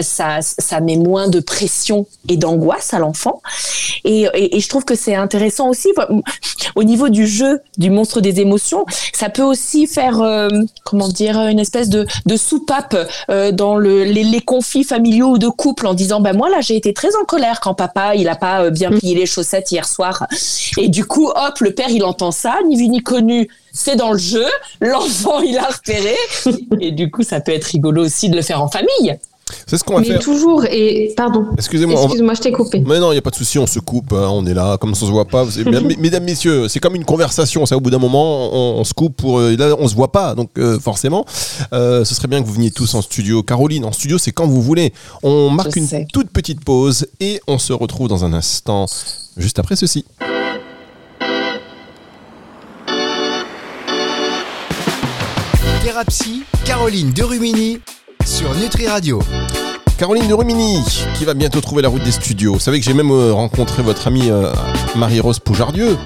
ça 0.01 0.39
ça 0.41 0.79
met 0.79 0.97
moins 0.97 1.27
de 1.29 1.39
pression 1.39 2.05
et 2.29 2.37
d'angoisse 2.37 2.93
à 2.93 2.99
l'enfant. 2.99 3.41
Et, 4.03 4.23
et, 4.33 4.57
et 4.57 4.59
je 4.59 4.69
trouve 4.69 4.85
que 4.85 4.95
c'est 4.95 5.15
intéressant 5.15 5.69
aussi 5.69 5.89
au 6.75 6.83
niveau 6.83 7.09
du 7.09 7.27
jeu 7.27 7.61
du 7.77 7.89
monstre 7.89 8.21
des 8.21 8.39
émotions. 8.39 8.85
Ça 9.13 9.29
peut 9.29 9.43
aussi 9.43 9.87
faire 9.87 10.21
comment 10.85 11.07
dire 11.07 11.37
une 11.47 11.59
espèce 11.59 11.89
de, 11.89 12.05
de 12.25 12.37
soupape 12.37 12.95
dans 13.53 13.75
le, 13.77 14.03
les, 14.03 14.23
les 14.23 14.41
conflits 14.41 14.83
familiaux 14.83 15.29
ou 15.31 15.37
de 15.37 15.47
couple 15.49 15.87
en 15.87 15.93
disant 15.93 16.19
bah 16.21 16.33
moi 16.33 16.49
là 16.49 16.61
j'ai 16.61 16.75
été 16.75 16.93
très 16.93 17.15
en 17.21 17.25
colère 17.25 17.59
quand 17.59 17.73
papa 17.73 18.15
il 18.15 18.27
a 18.29 18.35
pas 18.35 18.63
euh, 18.63 18.69
bien 18.69 18.91
plié 18.91 19.15
les 19.15 19.25
chaussettes 19.25 19.71
hier 19.71 19.87
soir. 19.87 20.27
Et 20.77 20.89
du 20.89 21.05
coup 21.05 21.27
hop 21.27 21.59
le 21.59 21.73
père 21.73 21.89
il 21.89 22.03
entend 22.03 22.31
ça 22.31 22.55
ni 22.65 22.77
vu 22.77 22.87
ni 22.87 23.01
connu 23.01 23.49
c'est 23.71 23.95
dans 23.95 24.11
le 24.11 24.17
jeu 24.17 24.45
l'enfant 24.81 25.41
il 25.41 25.57
a 25.57 25.67
repéré. 25.67 26.15
Et 26.79 26.91
du 26.91 27.11
coup 27.11 27.23
ça 27.23 27.39
peut 27.39 27.53
être 27.53 27.65
rigolo 27.65 28.05
aussi 28.05 28.29
de 28.29 28.35
le 28.35 28.41
faire 28.41 28.61
en 28.61 28.67
famille 28.67 29.17
C'est 29.65 29.77
ce 29.77 29.83
qu'on 29.83 29.93
va 29.95 30.01
Mais 30.01 30.07
faire. 30.07 30.19
toujours, 30.19 30.65
et 30.65 31.13
pardon, 31.15 31.45
Excusez-moi. 31.57 31.95
va- 31.95 32.03
excuse-moi, 32.03 32.33
je 32.33 32.41
t'ai 32.41 32.51
coupé. 32.51 32.83
Mais 32.85 32.99
non, 32.99 33.11
il 33.11 33.15
n'y 33.15 33.19
a 33.19 33.21
pas 33.21 33.29
de 33.29 33.35
souci, 33.35 33.57
on 33.59 33.67
se 33.67 33.79
coupe, 33.79 34.11
hein, 34.13 34.27
on 34.31 34.45
est 34.45 34.53
là, 34.53 34.77
comme 34.77 34.93
ça 34.95 35.03
on 35.05 35.07
se 35.07 35.11
voit 35.11 35.25
pas. 35.25 35.45
Mesdames, 35.65 35.87
mesdames, 35.99 36.23
messieurs, 36.23 36.67
c'est 36.67 36.79
comme 36.79 36.95
une 36.95 37.05
conversation, 37.05 37.65
ça, 37.65 37.77
au 37.77 37.79
bout 37.81 37.89
d'un 37.89 37.97
moment, 37.97 38.49
on, 38.53 38.79
on 38.79 38.83
se 38.83 38.93
coupe 38.93 39.15
pour. 39.17 39.39
euh, 39.39 39.55
là, 39.57 39.75
on 39.79 39.87
se 39.87 39.95
voit 39.95 40.11
pas, 40.11 40.35
donc 40.35 40.49
euh, 40.57 40.79
forcément, 40.79 41.25
euh, 41.73 42.03
ce 42.05 42.13
serait 42.15 42.27
bien 42.27 42.41
que 42.41 42.47
vous 42.47 42.53
veniez 42.53 42.71
tous 42.71 42.93
en 42.95 43.01
studio. 43.01 43.41
Caroline, 43.43 43.85
en 43.85 43.91
studio, 43.91 44.17
c'est 44.17 44.31
quand 44.31 44.47
vous 44.47 44.61
voulez. 44.61 44.93
On 45.23 45.49
marque 45.49 45.73
Je 45.75 45.79
une 45.79 45.87
sais. 45.87 46.07
toute 46.11 46.29
petite 46.29 46.63
pause 46.63 47.07
et 47.19 47.39
on 47.47 47.57
se 47.57 47.71
retrouve 47.73 48.07
dans 48.09 48.25
un 48.25 48.33
instant, 48.33 48.85
juste 49.37 49.59
après 49.59 49.75
ceci. 49.75 50.03
Thérapie, 55.83 56.43
Caroline 56.65 57.11
Derumini 57.11 57.79
sur 58.27 58.53
Nutri 58.55 58.87
Radio. 58.87 59.21
Caroline 59.97 60.27
de 60.27 60.33
Rumini, 60.33 60.83
qui 61.17 61.23
va 61.23 61.33
bientôt 61.33 61.61
trouver 61.61 61.81
la 61.81 61.87
route 61.87 62.03
des 62.03 62.11
studios. 62.11 62.53
Vous 62.53 62.59
savez 62.59 62.79
que 62.79 62.85
j'ai 62.85 62.93
même 62.93 63.09
euh, 63.09 63.31
rencontré 63.31 63.81
votre 63.81 64.05
amie 64.05 64.29
euh, 64.29 64.51
Marie-Rose 64.95 65.39
Poujardieu. 65.39 65.97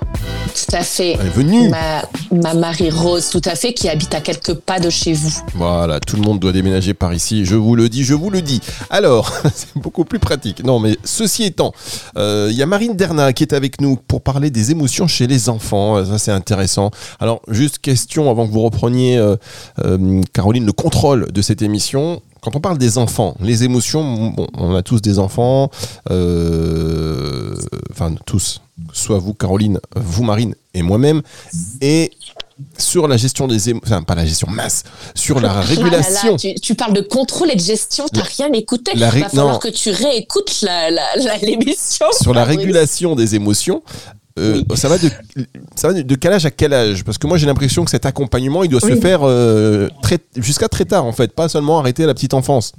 Tout 0.51 0.75
à 0.75 0.81
fait 0.83 1.17
Elle 1.19 1.27
est 1.27 1.29
venue. 1.29 1.69
ma, 1.69 2.03
ma 2.31 2.53
Marie 2.53 2.89
Rose 2.91 3.29
tout 3.29 3.41
à 3.45 3.55
fait 3.55 3.73
qui 3.73 3.89
habite 3.89 4.13
à 4.13 4.21
quelques 4.21 4.53
pas 4.53 4.79
de 4.79 4.89
chez 4.89 5.13
vous 5.13 5.31
Voilà, 5.55 5.99
tout 5.99 6.15
le 6.15 6.21
monde 6.21 6.39
doit 6.39 6.51
déménager 6.51 6.93
par 6.93 7.13
ici, 7.13 7.45
je 7.45 7.55
vous 7.55 7.75
le 7.75 7.89
dis, 7.89 8.03
je 8.03 8.13
vous 8.13 8.29
le 8.29 8.41
dis. 8.41 8.61
Alors, 8.89 9.31
c'est 9.55 9.75
beaucoup 9.75 10.05
plus 10.05 10.19
pratique. 10.19 10.63
Non, 10.63 10.79
mais 10.79 10.97
ceci 11.03 11.43
étant, 11.43 11.73
euh, 12.17 12.47
il 12.51 12.57
y 12.57 12.61
a 12.61 12.65
Marine 12.65 12.95
Derna 12.95 13.33
qui 13.33 13.43
est 13.43 13.53
avec 13.53 13.81
nous 13.81 13.95
pour 13.95 14.21
parler 14.21 14.49
des 14.51 14.71
émotions 14.71 15.07
chez 15.07 15.27
les 15.27 15.49
enfants. 15.49 15.97
Euh, 15.97 16.05
Ça, 16.05 16.17
c'est 16.17 16.31
intéressant. 16.31 16.91
Alors, 17.19 17.41
juste 17.47 17.79
question 17.79 18.29
avant 18.29 18.47
que 18.47 18.51
vous 18.51 18.61
repreniez, 18.61 19.17
euh, 19.17 19.35
euh, 19.83 20.21
Caroline, 20.33 20.65
le 20.65 20.73
contrôle 20.73 21.31
de 21.31 21.41
cette 21.41 21.61
émission. 21.61 22.21
Quand 22.41 22.55
on 22.55 22.59
parle 22.59 22.77
des 22.79 22.97
enfants, 22.97 23.35
les 23.39 23.63
émotions, 23.63 24.29
bon, 24.31 24.47
on 24.57 24.73
a 24.75 24.81
tous 24.81 24.99
des 25.01 25.19
enfants, 25.19 25.69
euh, 26.09 27.53
enfin 27.91 28.15
tous, 28.25 28.61
soit 28.93 29.19
vous 29.19 29.33
Caroline, 29.33 29.79
vous 29.95 30.23
Marine 30.23 30.55
et 30.73 30.81
moi-même, 30.81 31.21
et 31.81 32.11
sur 32.77 33.07
la 33.07 33.17
gestion 33.17 33.47
des 33.47 33.69
émotions, 33.69 33.87
enfin 33.87 34.03
pas 34.03 34.15
la 34.15 34.25
gestion 34.25 34.47
masse, 34.49 34.83
sur 35.15 35.39
la 35.39 35.51
Ah 35.51 35.53
là 35.55 35.59
là, 35.61 35.65
régulation. 35.67 36.35
tu, 36.37 36.55
tu 36.55 36.75
parles 36.75 36.93
de 36.93 37.01
contrôle 37.01 37.51
et 37.51 37.55
de 37.55 37.59
gestion, 37.61 38.05
t'as 38.11 38.21
rien 38.23 38.51
écouté. 38.53 38.91
Il 38.95 38.99
va 38.99 39.11
falloir 39.11 39.53
non. 39.53 39.59
que 39.59 39.67
tu 39.67 39.89
réécoutes 39.91 40.61
la- 40.61 40.89
la- 40.91 41.15
la- 41.17 41.37
l'émission. 41.37 42.05
sur 42.21 42.33
la 42.33 42.43
régulation 42.43 43.15
des 43.15 43.35
émotions. 43.35 43.83
Euh, 44.41 44.75
ça 44.75 44.89
va 44.89 44.97
de 44.97 45.09
ça 45.75 45.87
va 45.89 45.93
de, 45.93 46.01
de 46.01 46.15
quel 46.15 46.33
âge 46.33 46.45
à 46.45 46.51
quel 46.51 46.73
âge? 46.73 47.03
Parce 47.03 47.17
que 47.17 47.27
moi 47.27 47.37
j'ai 47.37 47.45
l'impression 47.45 47.85
que 47.85 47.91
cet 47.91 48.05
accompagnement 48.05 48.63
il 48.63 48.69
doit 48.69 48.81
se 48.81 48.95
faire 48.95 49.21
euh, 49.23 49.87
très 50.01 50.19
jusqu'à 50.35 50.67
très 50.67 50.85
tard 50.85 51.05
en 51.05 51.11
fait, 51.11 51.31
pas 51.33 51.47
seulement 51.49 51.79
arrêter 51.79 52.03
à 52.03 52.07
la 52.07 52.13
petite 52.13 52.33
enfance. 52.33 52.73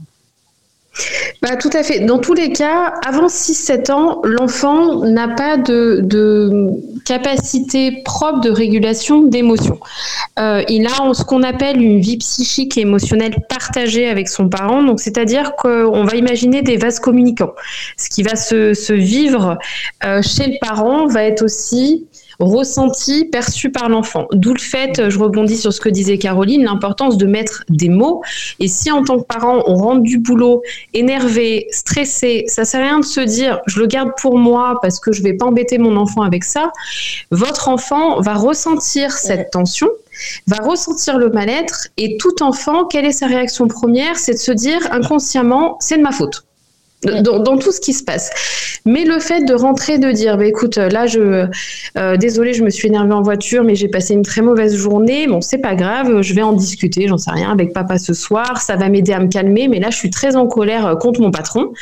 Bah, 1.40 1.56
tout 1.56 1.70
à 1.72 1.82
fait. 1.82 2.00
Dans 2.00 2.18
tous 2.18 2.34
les 2.34 2.52
cas, 2.52 2.92
avant 3.06 3.26
6-7 3.26 3.90
ans, 3.92 4.20
l'enfant 4.24 5.04
n'a 5.04 5.28
pas 5.28 5.56
de, 5.56 6.00
de 6.02 6.70
capacité 7.06 8.02
propre 8.04 8.40
de 8.40 8.50
régulation 8.50 9.22
d'émotions. 9.22 9.80
Euh, 10.38 10.62
il 10.68 10.86
a 10.86 11.14
ce 11.14 11.24
qu'on 11.24 11.42
appelle 11.42 11.80
une 11.80 12.00
vie 12.00 12.18
psychique 12.18 12.76
et 12.76 12.82
émotionnelle 12.82 13.36
partagée 13.48 14.08
avec 14.08 14.28
son 14.28 14.48
parent. 14.48 14.82
Donc, 14.82 15.00
c'est-à-dire 15.00 15.56
qu'on 15.56 16.04
va 16.04 16.14
imaginer 16.14 16.62
des 16.62 16.76
vases 16.76 17.00
communicants. 17.00 17.52
Ce 17.96 18.10
qui 18.10 18.22
va 18.22 18.36
se, 18.36 18.74
se 18.74 18.92
vivre 18.92 19.58
euh, 20.04 20.20
chez 20.22 20.46
le 20.46 20.58
parent 20.60 21.06
va 21.06 21.24
être 21.24 21.42
aussi 21.42 22.06
ressenti, 22.38 23.24
perçu 23.26 23.70
par 23.70 23.88
l'enfant. 23.88 24.26
D'où 24.32 24.54
le 24.54 24.60
fait, 24.60 25.08
je 25.08 25.18
rebondis 25.18 25.56
sur 25.56 25.72
ce 25.72 25.80
que 25.80 25.88
disait 25.88 26.18
Caroline, 26.18 26.64
l'importance 26.64 27.16
de 27.16 27.26
mettre 27.26 27.64
des 27.68 27.88
mots. 27.88 28.22
Et 28.60 28.68
si 28.68 28.90
en 28.90 29.04
tant 29.04 29.18
que 29.18 29.24
parent, 29.24 29.62
on 29.66 29.76
rentre 29.76 30.02
du 30.02 30.18
boulot 30.18 30.62
énervé, 30.94 31.66
stressé, 31.70 32.44
ça 32.48 32.64
sert 32.64 32.80
à 32.80 32.84
rien 32.84 33.00
de 33.00 33.04
se 33.04 33.20
dire 33.20 33.60
je 33.66 33.80
le 33.80 33.86
garde 33.86 34.10
pour 34.20 34.38
moi 34.38 34.78
parce 34.82 34.98
que 34.98 35.12
je 35.12 35.22
vais 35.22 35.34
pas 35.34 35.46
embêter 35.46 35.78
mon 35.78 35.96
enfant 35.96 36.22
avec 36.22 36.44
ça. 36.44 36.72
Votre 37.30 37.68
enfant 37.68 38.20
va 38.20 38.34
ressentir 38.34 39.12
cette 39.12 39.50
tension 39.50 39.88
va 40.46 40.56
ressentir 40.56 41.18
le 41.18 41.30
mal-être 41.30 41.88
et 41.96 42.16
tout 42.18 42.42
enfant, 42.42 42.84
quelle 42.84 43.06
est 43.06 43.12
sa 43.12 43.26
réaction 43.26 43.66
première? 43.66 44.16
C'est 44.18 44.34
de 44.34 44.38
se 44.38 44.52
dire 44.52 44.80
inconsciemment, 44.92 45.76
c'est 45.80 45.96
de 45.96 46.02
ma 46.02 46.12
faute. 46.12 46.44
Dans, 47.04 47.40
dans, 47.40 47.56
tout 47.56 47.72
ce 47.72 47.80
qui 47.80 47.92
se 47.92 48.04
passe. 48.04 48.30
Mais 48.84 49.04
le 49.04 49.18
fait 49.18 49.44
de 49.44 49.54
rentrer, 49.54 49.98
de 49.98 50.12
dire, 50.12 50.36
bah, 50.36 50.46
écoute, 50.46 50.76
là, 50.76 51.06
je, 51.06 51.46
euh, 51.98 52.16
désolé, 52.16 52.52
je 52.52 52.62
me 52.62 52.70
suis 52.70 52.88
énervée 52.88 53.12
en 53.12 53.22
voiture, 53.22 53.64
mais 53.64 53.74
j'ai 53.74 53.88
passé 53.88 54.14
une 54.14 54.22
très 54.22 54.40
mauvaise 54.40 54.76
journée. 54.76 55.26
Bon, 55.26 55.40
c'est 55.40 55.58
pas 55.58 55.74
grave, 55.74 56.22
je 56.22 56.34
vais 56.34 56.42
en 56.42 56.52
discuter, 56.52 57.08
j'en 57.08 57.18
sais 57.18 57.32
rien, 57.32 57.50
avec 57.50 57.72
papa 57.72 57.98
ce 57.98 58.14
soir. 58.14 58.60
Ça 58.60 58.76
va 58.76 58.88
m'aider 58.88 59.12
à 59.12 59.18
me 59.18 59.26
calmer, 59.26 59.66
mais 59.66 59.80
là, 59.80 59.90
je 59.90 59.96
suis 59.96 60.10
très 60.10 60.36
en 60.36 60.46
colère 60.46 60.96
contre 61.00 61.20
mon 61.20 61.32
patron. 61.32 61.72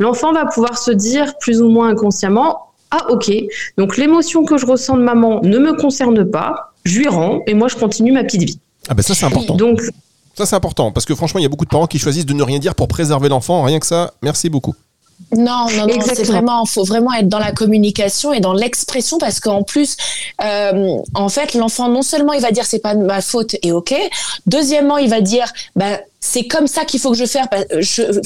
L'enfant 0.00 0.32
va 0.32 0.44
pouvoir 0.46 0.76
se 0.76 0.90
dire, 0.90 1.38
plus 1.38 1.62
ou 1.62 1.68
moins 1.68 1.90
inconsciemment, 1.90 2.74
ah, 2.96 3.06
ok, 3.10 3.32
donc 3.76 3.96
l'émotion 3.96 4.44
que 4.44 4.56
je 4.56 4.66
ressens 4.66 4.96
de 4.96 5.02
maman 5.02 5.40
ne 5.42 5.58
me 5.58 5.72
concerne 5.72 6.24
pas. 6.30 6.72
Je 6.84 6.98
lui 6.98 7.08
rends 7.08 7.42
et 7.46 7.54
moi, 7.54 7.66
je 7.66 7.74
continue 7.74 8.12
ma 8.12 8.22
petite 8.22 8.42
vie. 8.42 8.58
Ah 8.88 8.94
ben 8.94 9.02
ça 9.02 9.14
c'est 9.14 9.24
important. 9.26 9.56
Donc, 9.56 9.80
ça 10.34 10.46
c'est 10.46 10.56
important 10.56 10.92
parce 10.92 11.06
que 11.06 11.14
franchement 11.14 11.40
il 11.40 11.44
y 11.44 11.46
a 11.46 11.48
beaucoup 11.48 11.64
de 11.64 11.70
parents 11.70 11.86
qui 11.86 11.98
choisissent 11.98 12.26
de 12.26 12.34
ne 12.34 12.42
rien 12.42 12.58
dire 12.58 12.74
pour 12.74 12.88
préserver 12.88 13.28
l'enfant. 13.28 13.62
Rien 13.62 13.80
que 13.80 13.86
ça, 13.86 14.14
merci 14.22 14.50
beaucoup. 14.50 14.74
Non, 15.36 15.66
non, 15.76 15.86
non, 15.86 16.00
c'est 16.02 16.24
vraiment, 16.24 16.64
faut 16.66 16.84
vraiment 16.84 17.12
être 17.12 17.28
dans 17.28 17.38
la 17.38 17.52
communication 17.52 18.32
et 18.32 18.40
dans 18.40 18.52
l'expression 18.52 19.18
parce 19.18 19.40
qu'en 19.40 19.62
plus, 19.62 19.96
euh, 20.42 20.96
en 21.14 21.28
fait, 21.28 21.54
l'enfant 21.54 21.88
non 21.88 22.02
seulement 22.02 22.32
il 22.32 22.40
va 22.40 22.50
dire 22.50 22.64
c'est 22.64 22.80
pas 22.80 22.94
ma 22.94 23.20
faute 23.20 23.56
et 23.62 23.72
ok, 23.72 23.94
deuxièmement 24.46 24.98
il 24.98 25.08
va 25.08 25.20
dire 25.20 25.52
bah 25.76 25.98
c'est 26.26 26.46
comme 26.46 26.66
ça 26.66 26.86
qu'il 26.86 27.00
faut 27.00 27.10
que 27.10 27.18
je 27.18 27.26
fasse, 27.26 27.46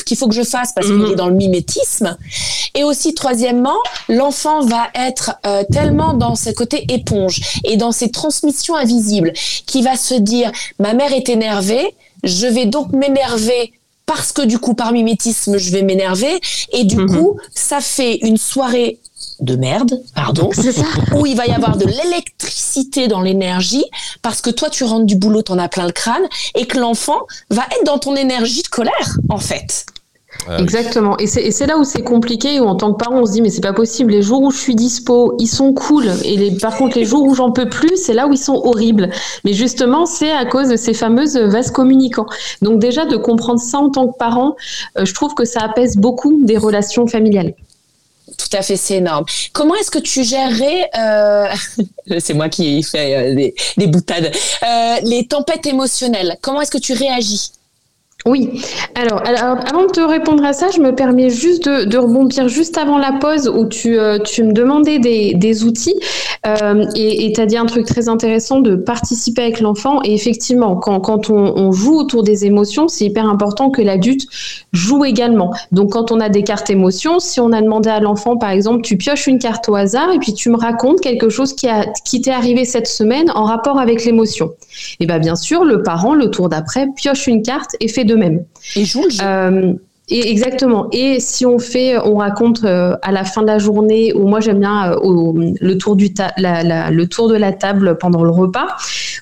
qu'il 0.04 0.16
faut 0.16 0.28
que 0.28 0.34
je 0.34 0.44
fasse 0.44 0.72
parce 0.72 0.86
qu'il 0.86 1.10
est 1.10 1.16
dans 1.16 1.26
le 1.26 1.34
mimétisme. 1.34 2.16
Et 2.76 2.84
aussi 2.84 3.12
troisièmement, 3.12 3.76
l'enfant 4.08 4.64
va 4.64 4.86
être 4.94 5.32
euh, 5.44 5.64
tellement 5.72 6.14
dans 6.14 6.36
ce 6.36 6.50
côté 6.50 6.86
éponge 6.90 7.40
et 7.64 7.76
dans 7.76 7.90
ses 7.90 8.12
transmissions 8.12 8.76
invisibles 8.76 9.32
qu'il 9.66 9.82
va 9.82 9.96
se 9.96 10.14
dire 10.14 10.52
ma 10.78 10.94
mère 10.94 11.12
est 11.12 11.28
énervée, 11.28 11.92
je 12.22 12.46
vais 12.46 12.66
donc 12.66 12.92
m'énerver 12.92 13.72
parce 14.06 14.30
que 14.32 14.42
du 14.42 14.60
coup, 14.60 14.74
par 14.74 14.92
mimétisme, 14.92 15.58
je 15.58 15.70
vais 15.72 15.82
m'énerver. 15.82 16.40
Et 16.72 16.84
du 16.84 16.96
mmh. 16.96 17.16
coup, 17.16 17.36
ça 17.52 17.80
fait 17.80 18.18
une 18.22 18.38
soirée 18.38 19.00
de 19.40 19.56
merde, 19.56 20.00
pardon, 20.14 20.50
ça. 20.52 20.84
où 21.16 21.26
il 21.26 21.36
va 21.36 21.46
y 21.46 21.52
avoir 21.52 21.76
de 21.76 21.86
l'électricité 21.86 23.08
dans 23.08 23.20
l'énergie, 23.20 23.84
parce 24.22 24.40
que 24.40 24.50
toi, 24.50 24.70
tu 24.70 24.84
rentres 24.84 25.06
du 25.06 25.16
boulot, 25.16 25.42
t'en 25.42 25.58
as 25.58 25.68
plein 25.68 25.86
le 25.86 25.92
crâne, 25.92 26.26
et 26.54 26.66
que 26.66 26.78
l'enfant 26.78 27.26
va 27.50 27.62
être 27.76 27.84
dans 27.84 27.98
ton 27.98 28.16
énergie 28.16 28.62
de 28.62 28.68
colère, 28.68 29.18
en 29.28 29.38
fait. 29.38 29.86
Ah, 30.46 30.58
Exactement. 30.60 31.16
Oui. 31.18 31.28
Et 31.36 31.50
c'est 31.50 31.66
là 31.66 31.78
où 31.78 31.84
c'est 31.84 32.02
compliqué, 32.02 32.60
où 32.60 32.64
en 32.64 32.76
tant 32.76 32.92
que 32.92 33.02
parent, 33.02 33.20
on 33.20 33.26
se 33.26 33.32
dit, 33.32 33.42
mais 33.42 33.50
c'est 33.50 33.62
pas 33.62 33.72
possible, 33.72 34.12
les 34.12 34.22
jours 34.22 34.42
où 34.42 34.50
je 34.50 34.58
suis 34.58 34.74
dispo, 34.74 35.34
ils 35.38 35.46
sont 35.46 35.72
cool. 35.72 36.06
Et 36.24 36.36
les, 36.36 36.50
par 36.52 36.76
contre, 36.76 36.96
les 36.96 37.04
jours 37.04 37.24
où 37.24 37.34
j'en 37.34 37.50
peux 37.50 37.68
plus, 37.68 37.96
c'est 37.96 38.14
là 38.14 38.26
où 38.26 38.32
ils 38.32 38.38
sont 38.38 38.54
horribles. 38.54 39.10
Mais 39.44 39.52
justement, 39.52 40.06
c'est 40.06 40.30
à 40.30 40.44
cause 40.44 40.68
de 40.68 40.76
ces 40.76 40.94
fameuses 40.94 41.36
vases 41.36 41.70
communicants. 41.70 42.26
Donc 42.62 42.78
déjà, 42.78 43.04
de 43.04 43.16
comprendre 43.16 43.60
ça 43.60 43.78
en 43.78 43.90
tant 43.90 44.08
que 44.08 44.16
parent, 44.16 44.56
euh, 44.98 45.04
je 45.04 45.14
trouve 45.14 45.34
que 45.34 45.44
ça 45.44 45.60
apaise 45.60 45.96
beaucoup 45.96 46.38
des 46.42 46.58
relations 46.58 47.06
familiales. 47.06 47.54
Tout 48.48 48.56
à 48.56 48.62
fait, 48.62 48.76
c'est 48.76 48.96
énorme. 48.96 49.24
Comment 49.52 49.74
est-ce 49.74 49.90
que 49.90 49.98
tu 49.98 50.24
gérerais, 50.24 50.88
euh... 50.96 51.46
c'est 52.18 52.34
moi 52.34 52.48
qui 52.48 52.82
fais 52.82 53.14
euh, 53.14 53.34
des, 53.34 53.54
des 53.76 53.86
boutades, 53.86 54.32
euh, 54.62 54.96
les 55.02 55.26
tempêtes 55.26 55.66
émotionnelles? 55.66 56.38
Comment 56.40 56.62
est-ce 56.62 56.70
que 56.70 56.78
tu 56.78 56.94
réagis? 56.94 57.50
Oui. 58.26 58.62
Alors, 58.96 59.22
avant 59.24 59.86
de 59.86 59.92
te 59.92 60.00
répondre 60.00 60.44
à 60.44 60.52
ça, 60.52 60.70
je 60.74 60.80
me 60.80 60.92
permets 60.92 61.30
juste 61.30 61.68
de, 61.68 61.98
rebondir 61.98 62.48
juste 62.48 62.76
avant 62.76 62.98
la 62.98 63.12
pause 63.12 63.48
où 63.48 63.66
tu, 63.66 63.96
euh, 63.96 64.18
me 64.38 64.52
demandais 64.52 64.98
des, 64.98 65.64
outils 65.64 65.94
euh, 66.44 66.84
et 66.96 67.32
tu 67.32 67.40
as 67.40 67.46
dit 67.46 67.56
un 67.56 67.66
truc 67.66 67.86
très 67.86 68.08
intéressant 68.08 68.60
de 68.60 68.74
participer 68.74 69.42
avec 69.42 69.60
l'enfant. 69.60 70.00
Et 70.04 70.14
effectivement, 70.14 70.76
quand, 70.76 71.30
on, 71.30 71.70
joue 71.70 71.96
autour 71.96 72.24
des 72.24 72.44
émotions, 72.44 72.88
c'est 72.88 73.04
hyper 73.04 73.28
important 73.28 73.70
que 73.70 73.82
l'adulte 73.82 74.26
joue 74.72 75.04
également. 75.04 75.54
Donc, 75.70 75.92
quand 75.92 76.10
on 76.10 76.18
a 76.18 76.28
des 76.28 76.42
cartes 76.42 76.70
émotions, 76.70 77.20
si 77.20 77.40
on 77.40 77.52
a 77.52 77.62
demandé 77.62 77.88
à 77.88 78.00
l'enfant, 78.00 78.36
par 78.36 78.50
exemple, 78.50 78.82
tu 78.82 78.96
pioches 78.96 79.28
une 79.28 79.38
carte 79.38 79.68
au 79.68 79.76
hasard 79.76 80.10
et 80.12 80.18
puis 80.18 80.34
tu 80.34 80.50
me 80.50 80.56
racontes 80.56 81.00
quelque 81.00 81.28
chose 81.28 81.54
qui 81.54 82.20
t'est 82.20 82.32
arrivé 82.32 82.64
cette 82.64 82.88
semaine 82.88 83.30
en 83.30 83.44
rapport 83.44 83.78
avec 83.78 84.04
l'émotion. 84.04 84.50
Et 84.98 85.06
bien, 85.06 85.20
bien 85.20 85.36
sûr, 85.36 85.64
le 85.64 85.84
parent, 85.84 86.14
le 86.14 86.30
tour 86.30 86.48
d'après, 86.48 86.88
pioche 86.96 87.28
une 87.28 87.42
carte 87.42 87.76
et 87.80 87.86
fait 87.86 88.07
de 88.08 88.16
même. 88.16 88.44
Et 88.74 88.84
joue 88.84 89.04
le 89.04 89.14
euh, 89.22 89.74
et 90.10 90.30
exactement. 90.30 90.88
Et 90.90 91.20
si 91.20 91.44
on 91.44 91.58
fait, 91.58 91.98
on 91.98 92.16
raconte 92.16 92.64
euh, 92.64 92.96
à 93.02 93.12
la 93.12 93.24
fin 93.24 93.42
de 93.42 93.46
la 93.46 93.58
journée, 93.58 94.14
ou 94.14 94.26
moi 94.26 94.40
j'aime 94.40 94.60
bien 94.60 94.92
euh, 94.92 95.52
le 95.60 95.76
tour 95.76 95.96
du 95.96 96.08
le 96.38 97.04
tour 97.04 97.28
de 97.28 97.36
la 97.36 97.52
table 97.52 97.98
pendant 97.98 98.24
le 98.24 98.30
repas, 98.30 98.68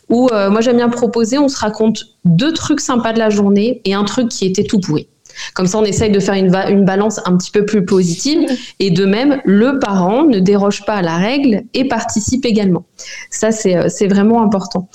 ou 0.09 0.29
moi 0.51 0.61
j'aime 0.61 0.77
bien 0.77 0.89
proposer, 0.89 1.39
on 1.39 1.49
se 1.49 1.59
raconte 1.59 2.05
deux 2.25 2.53
trucs 2.53 2.81
sympas 2.81 3.13
de 3.13 3.19
la 3.19 3.31
journée 3.31 3.81
et 3.85 3.95
un 3.95 4.05
truc 4.05 4.29
qui 4.29 4.47
était 4.47 4.63
tout 4.63 4.79
pourri. 4.79 5.09
Comme 5.55 5.67
ça, 5.67 5.79
on 5.79 5.85
essaye 5.85 6.11
de 6.11 6.21
faire 6.21 6.35
une, 6.35 6.55
une, 6.55 6.85
balance 6.85 7.21
un 7.27 7.37
petit 7.37 7.51
peu 7.51 7.67
plus 7.67 7.85
positive. 7.85 8.49
Et 8.81 8.91
de 8.91 9.05
même, 9.05 9.43
le 9.45 9.79
parent 9.79 10.25
ne 10.25 10.39
déroge 10.39 10.87
pas 10.87 10.95
à 10.95 11.03
la 11.03 11.17
règle 11.17 11.65
et 11.75 11.87
participe 11.89 12.47
également. 12.47 12.85
Ça, 13.29 13.51
c'est 13.53 14.07
vraiment 14.07 14.43
important. 14.43 14.89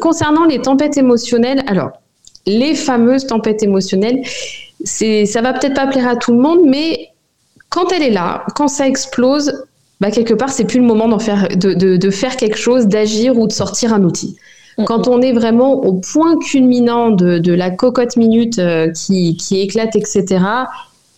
concernant 0.00 0.44
les 0.46 0.60
tempêtes 0.62 0.96
émotionnelles, 0.96 1.64
alors, 1.66 1.92
les 2.46 2.74
fameuses 2.74 3.26
tempêtes 3.26 3.62
émotionnelles. 3.62 4.22
C'est, 4.84 5.26
ça 5.26 5.40
va 5.40 5.52
peut-être 5.52 5.74
pas 5.74 5.86
plaire 5.86 6.08
à 6.08 6.16
tout 6.16 6.32
le 6.32 6.38
monde, 6.38 6.60
mais 6.64 7.10
quand 7.68 7.92
elle 7.92 8.02
est 8.02 8.10
là, 8.10 8.44
quand 8.54 8.68
ça 8.68 8.86
explose, 8.86 9.64
bah 10.00 10.10
quelque 10.10 10.34
part, 10.34 10.50
c'est 10.50 10.64
plus 10.64 10.78
le 10.78 10.86
moment 10.86 11.08
d'en 11.08 11.18
faire, 11.18 11.48
de, 11.48 12.10
faire 12.10 12.36
quelque 12.36 12.58
chose, 12.58 12.86
d'agir 12.86 13.38
ou 13.38 13.46
de 13.46 13.52
sortir 13.52 13.92
un 13.92 14.02
outil. 14.02 14.36
Quand 14.84 15.08
on 15.08 15.22
est 15.22 15.32
vraiment 15.32 15.72
au 15.72 15.94
point 15.94 16.38
culminant 16.38 17.10
de, 17.10 17.52
la 17.52 17.70
cocotte 17.70 18.16
minute 18.16 18.58
euh, 18.58 18.90
qui, 18.92 19.36
éclate, 19.52 19.96
etc., 19.96 20.44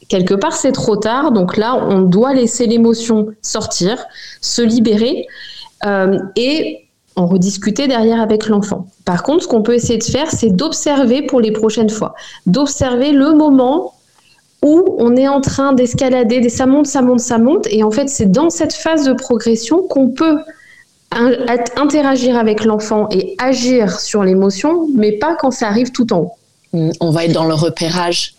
quelque 0.09 0.35
part, 0.35 0.53
c'est 0.53 0.73
trop 0.73 0.97
tard. 0.97 1.33
Donc 1.33 1.57
là, 1.57 1.75
on 1.75 2.03
doit 2.03 2.35
laisser 2.35 2.67
l'émotion 2.67 3.27
sortir, 3.43 4.05
se 4.41 4.63
libérer. 4.63 5.27
Euh, 5.85 6.19
et 6.37 6.88
en 7.19 7.27
rediscuter 7.27 7.89
derrière 7.89 8.21
avec 8.21 8.49
l'enfant. 8.49 8.87
Par 9.05 9.23
contre, 9.23 9.43
ce 9.43 9.49
qu'on 9.49 9.63
peut 9.63 9.75
essayer 9.75 9.99
de 9.99 10.05
faire, 10.05 10.31
c'est 10.31 10.51
d'observer 10.51 11.23
pour 11.23 11.41
les 11.41 11.53
prochaines 11.53 11.91
fois, 11.91 12.15
d'observer 12.47 13.13
le 13.13 13.33
moment 13.33 13.95
où 14.63 14.97
on 14.99 15.17
est 15.17 15.29
en 15.29 15.41
train 15.41 15.73
d'escalader, 15.73 16.49
ça 16.49 16.67
monte, 16.67 16.87
ça 16.87 17.03
monte, 17.03 17.21
ça 17.21 17.39
monte, 17.39 17.67
et 17.71 17.83
en 17.83 17.91
fait, 17.91 18.09
c'est 18.09 18.31
dans 18.31 18.51
cette 18.51 18.73
phase 18.73 19.05
de 19.05 19.13
progression 19.13 19.83
qu'on 19.83 20.11
peut 20.11 20.39
interagir 21.11 22.37
avec 22.37 22.65
l'enfant 22.65 23.09
et 23.11 23.35
agir 23.39 24.01
sur 24.01 24.23
l'émotion, 24.23 24.89
mais 24.95 25.13
pas 25.13 25.37
quand 25.37 25.51
ça 25.51 25.69
arrive 25.69 25.91
tout 25.91 26.13
en 26.13 26.19
haut. 26.19 26.33
Mmh, 26.73 26.91
on 27.01 27.11
va 27.11 27.25
être 27.25 27.33
dans 27.33 27.47
le 27.47 27.55
repérage. 27.55 28.35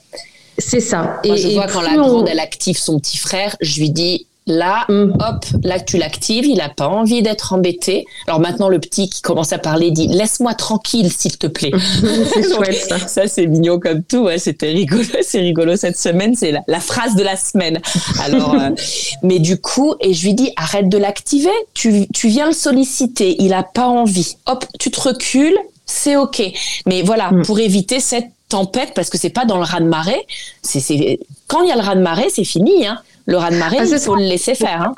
C'est 0.57 0.81
ça. 0.81 1.19
Moi, 1.25 1.35
et, 1.35 1.37
je 1.37 1.47
vois 1.49 1.67
quand 1.67 1.81
la 1.81 1.95
grande, 1.95 2.27
elle 2.29 2.39
active 2.39 2.77
son 2.77 2.99
petit 2.99 3.17
frère, 3.17 3.55
je 3.61 3.79
lui 3.79 3.89
dis 3.89 4.27
Là, 4.47 4.85
mm. 4.89 5.13
hop, 5.19 5.45
là 5.63 5.79
tu 5.79 5.97
l'actives, 5.97 6.45
il 6.45 6.57
n'a 6.57 6.69
pas 6.69 6.87
envie 6.87 7.21
d'être 7.21 7.53
embêté. 7.53 8.05
Alors 8.27 8.39
maintenant, 8.39 8.67
le 8.67 8.79
petit 8.79 9.07
qui 9.07 9.21
commence 9.21 9.53
à 9.53 9.59
parler 9.59 9.91
dit 9.91 10.07
Laisse-moi 10.07 10.55
tranquille, 10.55 11.11
s'il 11.11 11.37
te 11.37 11.45
plaît. 11.45 11.71
c'est 12.33 12.53
chouette 12.53 12.85
ça. 12.89 12.97
Ça, 12.99 13.27
c'est 13.27 13.45
mignon 13.45 13.79
comme 13.79 14.03
tout. 14.03 14.27
C'était 14.37 14.71
rigolo. 14.71 15.03
C'est 15.21 15.39
rigolo 15.39 15.75
cette 15.75 15.97
semaine. 15.97 16.35
C'est 16.35 16.53
la, 16.65 16.79
phrase 16.79 17.15
de 17.15 17.23
la 17.23 17.35
semaine. 17.35 17.79
Alors, 18.21 18.55
euh, 18.55 18.71
mais 19.23 19.39
du 19.39 19.57
coup, 19.59 19.93
et 19.99 20.13
je 20.13 20.25
lui 20.25 20.33
dis 20.33 20.51
Arrête 20.55 20.89
de 20.89 20.97
l'activer. 20.97 21.49
Tu, 21.73 22.07
viens 22.23 22.47
le 22.47 22.53
solliciter. 22.53 23.35
Il 23.39 23.49
n'a 23.49 23.63
pas 23.63 23.87
envie. 23.87 24.37
Hop, 24.47 24.65
tu 24.79 24.89
te 24.89 24.99
recules. 24.99 25.57
C'est 25.85 26.15
OK. 26.15 26.41
Mais 26.87 27.03
voilà, 27.03 27.31
mm. 27.31 27.43
pour 27.43 27.59
éviter 27.59 27.99
cette 27.99 28.27
tempête, 28.47 28.93
parce 28.95 29.09
que 29.09 29.17
c'est 29.17 29.29
pas 29.29 29.45
dans 29.45 29.57
le 29.57 29.63
raz-de-marée. 29.63 30.25
C'est, 30.63 31.19
quand 31.47 31.61
il 31.61 31.69
y 31.69 31.71
a 31.71 31.75
le 31.75 31.81
raz-de-marée, 31.81 32.29
c'est 32.29 32.43
fini. 32.43 32.87
Hein 32.87 32.99
le 33.25 33.37
raz-de-marée, 33.37 33.77
ah, 33.79 33.85
il 33.85 33.99
faut 33.99 34.15
le 34.15 34.23
laisser 34.23 34.55
faire. 34.55 34.81
Hein. 34.81 34.93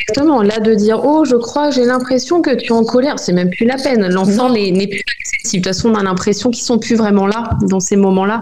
Exactement. 0.00 0.42
Là, 0.42 0.58
de 0.58 0.74
dire, 0.74 1.04
oh, 1.04 1.24
je 1.24 1.36
crois, 1.36 1.70
j'ai 1.70 1.84
l'impression 1.84 2.40
que 2.40 2.54
tu 2.54 2.66
es 2.66 2.72
en 2.72 2.84
colère, 2.84 3.18
c'est 3.18 3.32
même 3.32 3.50
plus 3.50 3.66
la 3.66 3.76
peine. 3.76 4.06
L'enfant 4.08 4.50
n'est 4.50 4.72
plus 4.86 5.02
accessible. 5.20 5.64
De 5.64 5.68
toute 5.68 5.76
façon, 5.76 5.90
on 5.90 5.94
a 5.94 6.02
l'impression 6.02 6.50
qu'ils 6.50 6.64
sont 6.64 6.78
plus 6.78 6.96
vraiment 6.96 7.26
là 7.26 7.50
dans 7.62 7.80
ces 7.80 7.96
moments-là. 7.96 8.40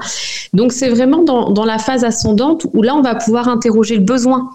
Donc, 0.53 0.73
c'est 0.73 0.89
vraiment 0.89 1.23
dans, 1.23 1.51
dans, 1.51 1.65
la 1.65 1.79
phase 1.79 2.05
ascendante 2.05 2.67
où 2.73 2.83
là, 2.83 2.95
on 2.95 3.03
va 3.03 3.15
pouvoir 3.15 3.49
interroger 3.49 3.97
le 3.97 4.03
besoin 4.03 4.51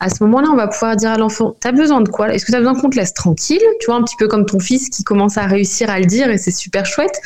à 0.00 0.10
ce 0.10 0.22
moment-là, 0.24 0.48
on 0.52 0.56
va 0.56 0.68
pouvoir 0.68 0.96
dire 0.96 1.10
à 1.10 1.16
l'enfant, 1.16 1.56
tu 1.60 1.68
as 1.68 1.72
besoin 1.72 2.00
de 2.00 2.08
quoi? 2.08 2.32
Est-ce 2.32 2.44
que 2.44 2.52
tu 2.52 2.56
as 2.56 2.60
besoin 2.60 2.78
qu'on 2.78 2.90
te 2.90 2.96
laisse 2.96 3.14
tranquille? 3.14 3.62
Tu 3.80 3.86
vois, 3.86 3.96
un 3.96 4.02
petit 4.02 4.16
peu 4.18 4.28
comme 4.28 4.44
ton 4.44 4.60
fils 4.60 4.90
qui 4.90 5.04
commence 5.04 5.38
à 5.38 5.46
réussir 5.46 5.90
à 5.90 5.98
le 5.98 6.06
dire 6.06 6.30
et 6.30 6.38
c'est 6.38 6.50
super 6.50 6.84
chouette. 6.86 7.18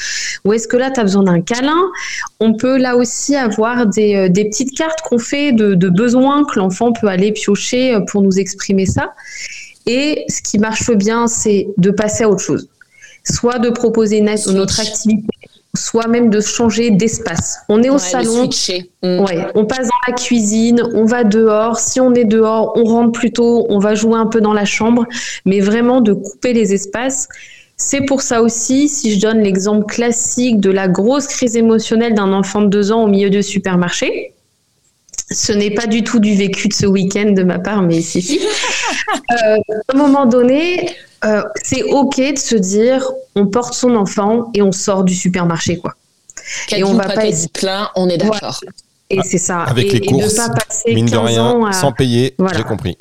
Ou 0.44 0.52
est-ce 0.52 0.68
que 0.68 0.76
là, 0.76 0.90
tu 0.90 1.00
as 1.00 1.02
besoin 1.02 1.24
d'un 1.24 1.40
câlin? 1.40 1.80
On 2.38 2.54
peut 2.54 2.78
là 2.78 2.96
aussi 2.96 3.36
avoir 3.36 3.86
des, 3.86 4.16
euh, 4.16 4.28
petites 4.28 4.76
cartes 4.76 5.00
qu'on 5.02 5.18
fait 5.18 5.52
de, 5.52 5.88
besoins 5.88 6.44
que 6.44 6.58
l'enfant 6.58 6.92
peut 6.92 7.08
aller 7.08 7.32
piocher 7.32 7.94
euh, 7.94 8.00
pour 8.00 8.22
nous 8.22 8.38
exprimer 8.38 8.86
ça. 8.86 9.12
Et 9.86 10.24
ce 10.28 10.40
qui 10.42 10.58
marche 10.58 10.90
bien, 10.92 11.26
c'est 11.26 11.68
de 11.76 11.90
passer 11.90 12.24
à 12.24 12.28
autre 12.28 12.42
chose. 12.42 12.68
Soit 13.24 13.58
de 13.58 13.70
proposer 13.70 14.18
une, 14.18 14.28
autre 14.28 14.80
activité 14.80 15.26
soit 15.74 16.08
même 16.08 16.30
de 16.30 16.40
changer 16.40 16.90
d'espace. 16.90 17.58
On 17.68 17.82
est 17.82 17.90
au 17.90 17.98
salon, 17.98 18.46
mm. 18.46 19.20
ouais, 19.20 19.46
on 19.54 19.64
passe 19.64 19.86
dans 19.86 20.08
la 20.08 20.14
cuisine, 20.14 20.82
on 20.94 21.04
va 21.04 21.24
dehors. 21.24 21.78
Si 21.78 22.00
on 22.00 22.12
est 22.14 22.24
dehors, 22.24 22.72
on 22.76 22.84
rentre 22.84 23.12
plus 23.12 23.32
tôt, 23.32 23.66
on 23.68 23.78
va 23.78 23.94
jouer 23.94 24.18
un 24.18 24.26
peu 24.26 24.40
dans 24.40 24.52
la 24.52 24.64
chambre, 24.64 25.06
mais 25.46 25.60
vraiment 25.60 26.00
de 26.00 26.12
couper 26.12 26.52
les 26.52 26.72
espaces. 26.72 27.28
C'est 27.76 28.02
pour 28.02 28.20
ça 28.20 28.42
aussi, 28.42 28.88
si 28.88 29.14
je 29.14 29.20
donne 29.20 29.40
l'exemple 29.40 29.86
classique 29.86 30.60
de 30.60 30.70
la 30.70 30.86
grosse 30.86 31.26
crise 31.26 31.56
émotionnelle 31.56 32.14
d'un 32.14 32.32
enfant 32.32 32.60
de 32.62 32.68
deux 32.68 32.92
ans 32.92 33.04
au 33.04 33.06
milieu 33.06 33.30
de 33.30 33.40
supermarché, 33.40 34.34
ce 35.30 35.52
n'est 35.52 35.70
pas 35.70 35.86
du 35.86 36.02
tout 36.02 36.18
du 36.18 36.34
vécu 36.34 36.68
de 36.68 36.74
ce 36.74 36.86
week-end 36.86 37.30
de 37.30 37.42
ma 37.42 37.58
part, 37.58 37.82
mais 37.82 38.00
si, 38.00 38.20
si. 38.22 38.40
Euh, 39.32 39.56
à 39.88 39.94
un 39.94 39.96
moment 39.96 40.26
donné, 40.26 40.90
euh, 41.24 41.42
c'est 41.62 41.82
ok 41.82 42.16
de 42.16 42.38
se 42.38 42.56
dire 42.56 43.10
on 43.34 43.46
porte 43.46 43.74
son 43.74 43.94
enfant 43.94 44.50
et 44.54 44.62
on 44.62 44.72
sort 44.72 45.04
du 45.04 45.14
supermarché 45.14 45.78
quoi. 45.78 45.94
et 46.70 46.82
on 46.84 46.94
va 46.94 47.08
pas 47.08 47.26
être 47.26 47.52
plein, 47.52 47.90
on 47.94 48.08
est 48.08 48.18
d'accord. 48.18 48.60
Et 49.10 49.20
c'est 49.24 49.38
ça. 49.38 49.64
Avec 49.64 49.92
les 49.92 50.00
courses, 50.00 50.40
mine 50.86 51.06
de 51.06 51.16
rien, 51.16 51.72
sans 51.72 51.92
payer, 51.92 52.34
j'ai 52.54 52.62
compris. 52.62 52.96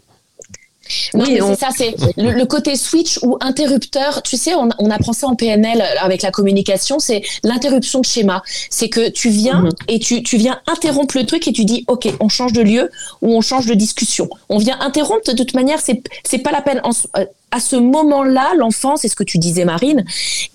Oui, 1.14 1.40
c'est 1.40 1.56
ça, 1.60 1.70
c'est 1.76 1.96
le, 2.18 2.46
côté 2.46 2.76
switch 2.76 3.20
ou 3.22 3.38
interrupteur. 3.42 4.22
Tu 4.24 4.38
sais, 4.38 4.56
on, 4.56 4.70
on 4.80 4.90
apprend 4.90 5.14
ça 5.14 5.28
en 5.28 5.36
PNL 5.36 5.84
avec 6.02 6.22
la 6.22 6.32
communication, 6.32 7.00
c'est 7.00 7.22
l'interruption 7.44 8.02
de 8.02 8.06
schéma. 8.06 8.44
C'est 8.70 8.90
que 8.90 9.10
tu 9.10 9.30
viens 9.30 9.62
mhm. 9.62 9.72
et 9.88 10.00
tu, 10.00 10.24
tu 10.24 10.38
viens 10.38 10.60
interrompre 10.68 11.18
le 11.18 11.26
truc 11.26 11.48
et 11.48 11.54
tu 11.54 11.66
dis, 11.66 11.86
OK, 11.88 12.08
on 12.20 12.30
change 12.30 12.54
de 12.54 12.62
lieu 12.62 12.90
ou 13.22 13.36
on 13.36 13.42
change 13.42 13.66
de 13.66 13.74
discussion. 13.74 14.30
On 14.50 14.58
vient 14.58 14.80
interrompre 14.80 15.24
de 15.28 15.34
toute 15.34 15.54
manière, 15.54 15.80
c'est, 15.80 16.02
c'est 16.24 16.40
pas 16.40 16.52
la 16.52 16.62
peine. 16.62 16.82
Euh, 17.18 17.26
à 17.52 17.60
ce 17.60 17.76
moment-là, 17.76 18.54
l'enfant, 18.56 18.96
c'est 18.96 19.08
ce 19.08 19.16
que 19.16 19.24
tu 19.24 19.38
disais, 19.38 19.66
Marine, 19.66 20.06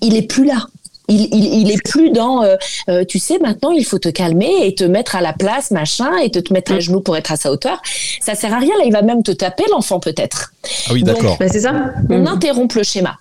il 0.01 0.17
est 0.17 0.23
plus 0.23 0.45
là. 0.45 0.67
Il, 1.09 1.29
il, 1.35 1.71
est 1.71 1.83
plus 1.83 2.11
dans, 2.11 2.43
euh, 2.43 2.57
euh, 2.89 3.05
tu 3.05 3.19
sais, 3.19 3.39
maintenant 3.39 3.71
il 3.71 3.85
faut 3.85 3.99
te 3.99 4.09
calmer 4.09 4.51
et 4.63 4.75
te 4.75 4.85
mettre 4.85 5.17
à 5.17 5.21
la 5.21 5.35
place, 5.35 5.71
machin, 5.71 6.17
et 6.17 6.31
te, 6.31 6.39
te 6.39 6.53
mettre 6.53 6.73
à 6.73 6.81
genoux 6.81 7.01
pour 7.01 7.17
être 7.17 7.31
à 7.31 7.37
sa 7.37 7.53
hauteur. 7.53 7.83
Ça 8.21 8.35
sert 8.35 8.55
à 8.55 8.59
rien. 8.59 8.73
Là, 8.79 8.85
il 8.87 8.93
va 8.93 9.03
même 9.03 9.23
te 9.23 9.33
taper, 9.33 9.65
l'enfant 9.71 10.01
peut-être. 10.01 10.55
Ah 10.89 10.93
oui, 10.95 11.03
d'accord. 11.03 11.37
Bah, 11.39 11.47
c'est 11.51 11.61
ça. 11.61 11.75
On 12.09 12.21
mm. 12.21 12.27
interrompt 12.27 12.75
le 12.75 12.83
schéma. 12.83 13.19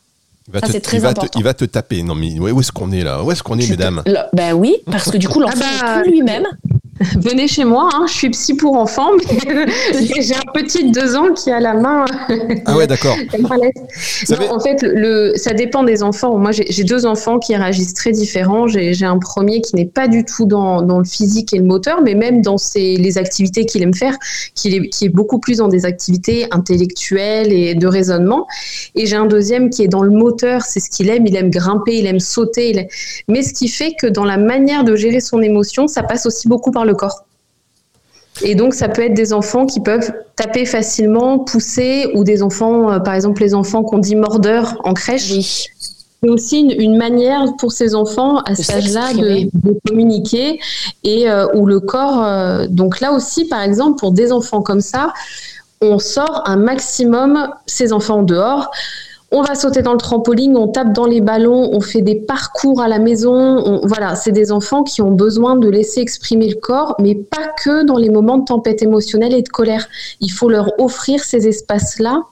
ça, 0.53 0.61
c'est 0.71 0.79
très 0.79 0.97
il 0.97 1.01
va 1.01 1.09
important. 1.09 1.29
Te, 1.29 1.39
il 1.39 1.43
va 1.43 1.53
te 1.53 1.65
taper. 1.65 2.03
Non, 2.03 2.15
mais 2.15 2.39
où 2.39 2.59
est-ce 2.59 2.71
qu'on 2.71 2.91
est 2.93 3.03
là? 3.03 3.21
Où 3.21 3.31
est-ce 3.31 3.43
qu'on 3.43 3.59
est, 3.59 3.69
mesdames? 3.69 4.01
Ben 4.31 4.53
oui, 4.53 4.77
parce 4.89 5.11
que 5.11 5.17
du 5.17 5.27
coup, 5.27 5.41
l'enfant 5.41 5.65
ah 5.81 5.97
bah, 5.97 6.03
lui-même. 6.03 6.47
Venez 7.17 7.47
chez 7.47 7.65
moi, 7.65 7.89
hein, 7.91 8.05
je 8.07 8.13
suis 8.13 8.29
psy 8.29 8.53
pour 8.53 8.77
enfants, 8.77 9.09
mais 9.17 9.65
j'ai 10.21 10.35
un 10.35 10.51
petit 10.53 10.91
de 10.91 10.91
deux 10.91 11.15
ans 11.15 11.33
qui 11.33 11.49
a 11.49 11.59
la 11.59 11.73
main. 11.73 12.05
ah 12.65 12.77
ouais, 12.77 12.85
d'accord. 12.85 13.15
en 14.51 14.59
fait, 14.59 14.83
le, 14.83 15.33
ça 15.35 15.53
dépend 15.53 15.83
des 15.83 16.03
enfants. 16.03 16.37
Moi, 16.37 16.51
j'ai 16.51 16.83
deux 16.83 17.07
enfants 17.07 17.39
qui 17.39 17.55
réagissent 17.55 17.95
très 17.95 18.11
différents. 18.11 18.67
J'ai 18.67 19.05
un 19.05 19.17
premier 19.17 19.61
qui 19.61 19.75
n'est 19.75 19.87
pas 19.87 20.07
du 20.07 20.23
tout 20.23 20.45
dans, 20.45 20.83
dans, 20.83 20.99
le 20.99 21.05
physique 21.05 21.53
et 21.53 21.57
le 21.57 21.63
moteur, 21.63 22.01
mais 22.03 22.13
même 22.13 22.41
dans 22.43 22.59
ses, 22.59 22.95
les 22.97 23.17
activités 23.17 23.65
qu'il 23.65 23.81
aime 23.81 23.95
faire, 23.95 24.15
qui 24.53 24.75
est, 24.75 24.89
qui 24.89 25.05
est 25.05 25.09
beaucoup 25.09 25.39
plus 25.39 25.57
dans 25.57 25.69
des 25.69 25.85
activités 25.85 26.45
intellectuelles 26.51 27.51
et 27.51 27.73
de 27.73 27.87
raisonnement. 27.87 28.45
Et 28.93 29.07
j'ai 29.07 29.15
un 29.15 29.25
deuxième 29.25 29.71
qui 29.71 29.83
est 29.83 29.87
dans 29.87 30.03
le 30.03 30.11
moteur, 30.11 30.61
c'est 30.61 30.79
ce 30.79 30.91
qu'il 30.91 31.09
aime. 31.09 31.25
Il 31.25 31.35
aime 31.35 31.49
grimper, 31.49 31.97
il 31.97 32.05
aime 32.05 32.19
sauter. 32.19 32.87
Mais 33.27 33.41
ce 33.41 33.53
qui 33.53 33.67
fait 33.67 33.93
que 33.99 34.05
dans 34.05 34.25
la 34.25 34.37
manière 34.37 34.83
de 34.83 34.95
gérer 34.95 35.21
son 35.21 35.41
émotion, 35.41 35.87
ça 35.87 36.03
passe 36.03 36.27
aussi 36.27 36.47
beaucoup 36.47 36.71
par 36.71 36.83
le 36.85 36.92
corps. 36.95 37.25
Et 38.41 38.55
donc, 38.55 38.73
ça 38.73 38.89
peut 38.89 39.03
être 39.03 39.13
des 39.13 39.31
enfants 39.31 39.65
qui 39.65 39.79
peuvent 39.79 40.11
taper 40.35 40.65
facilement, 40.65 41.39
pousser, 41.39 42.11
ou 42.15 42.23
des 42.23 42.41
enfants, 42.41 42.91
euh, 42.91 42.99
par 42.99 43.13
exemple, 43.13 43.41
les 43.41 43.53
enfants 43.53 43.83
qu'on 43.83 43.99
dit 43.99 44.15
mordeurs 44.15 44.81
en 44.83 44.93
crèche. 44.93 45.31
c'est 45.39 46.29
aussi 46.29 46.61
une, 46.61 46.97
manière 46.97 47.45
pour 47.59 47.71
ces 47.73 47.93
enfants 47.93 48.37
à 48.39 48.55
cet 48.55 48.77
âge-là 48.77 49.13
de, 49.13 49.49
communiquer 49.87 50.59
et 51.03 51.29
euh, 51.29 51.45
où 51.53 51.65
le 51.65 51.79
corps. 51.79 52.23
Euh, 52.23 52.65
donc 52.67 53.01
là 53.01 53.11
aussi, 53.11 53.45
par 53.45 53.61
exemple, 53.61 53.99
pour 53.99 54.11
des 54.11 54.31
enfants 54.31 54.61
comme 54.61 54.81
ça, 54.81 55.13
on 55.81 55.99
sort 55.99 56.43
un 56.45 56.55
maximum 56.55 57.49
ces 57.67 57.91
enfants 57.91 58.23
dehors 58.23 58.71
on 59.33 59.41
va 59.41 59.55
sauter 59.55 59.81
dans 59.81 59.93
le 59.93 59.97
trampoline, 59.97 60.55
on 60.55 60.67
tape 60.67 60.93
dans 60.93 61.07
les 61.07 61.19
ballons, 61.19 61.71
on 61.73 61.81
fait 61.81 62.01
des 62.01 62.15
parcours 62.15 62.81
à 62.81 62.87
la 62.87 62.99
maison. 62.99 63.81
voilà, 63.83 64.15
c'est 64.15 64.31
des 64.31 64.51
enfants 64.51 64.83
qui 64.83 65.01
ont 65.01 65.11
besoin 65.11 65.55
de 65.55 65.67
laisser 65.67 66.01
exprimer 66.01 66.47
le 66.47 66.55
corps, 66.55 66.95
mais 66.99 67.15
pas 67.15 67.47
que 67.63 67.83
dans 67.83 67.97
les 67.97 68.09
moments 68.09 68.37
de 68.37 68.45
tempête 68.45 68.83
émotionnelle 68.83 69.33
et 69.33 69.41
de 69.41 69.49
colère. 69.49 69.89
Il 70.21 70.29
faut 70.29 70.49
leur 70.49 70.79
offrir 70.79 71.23
ces 71.23 71.47
espaces-là 71.47 72.23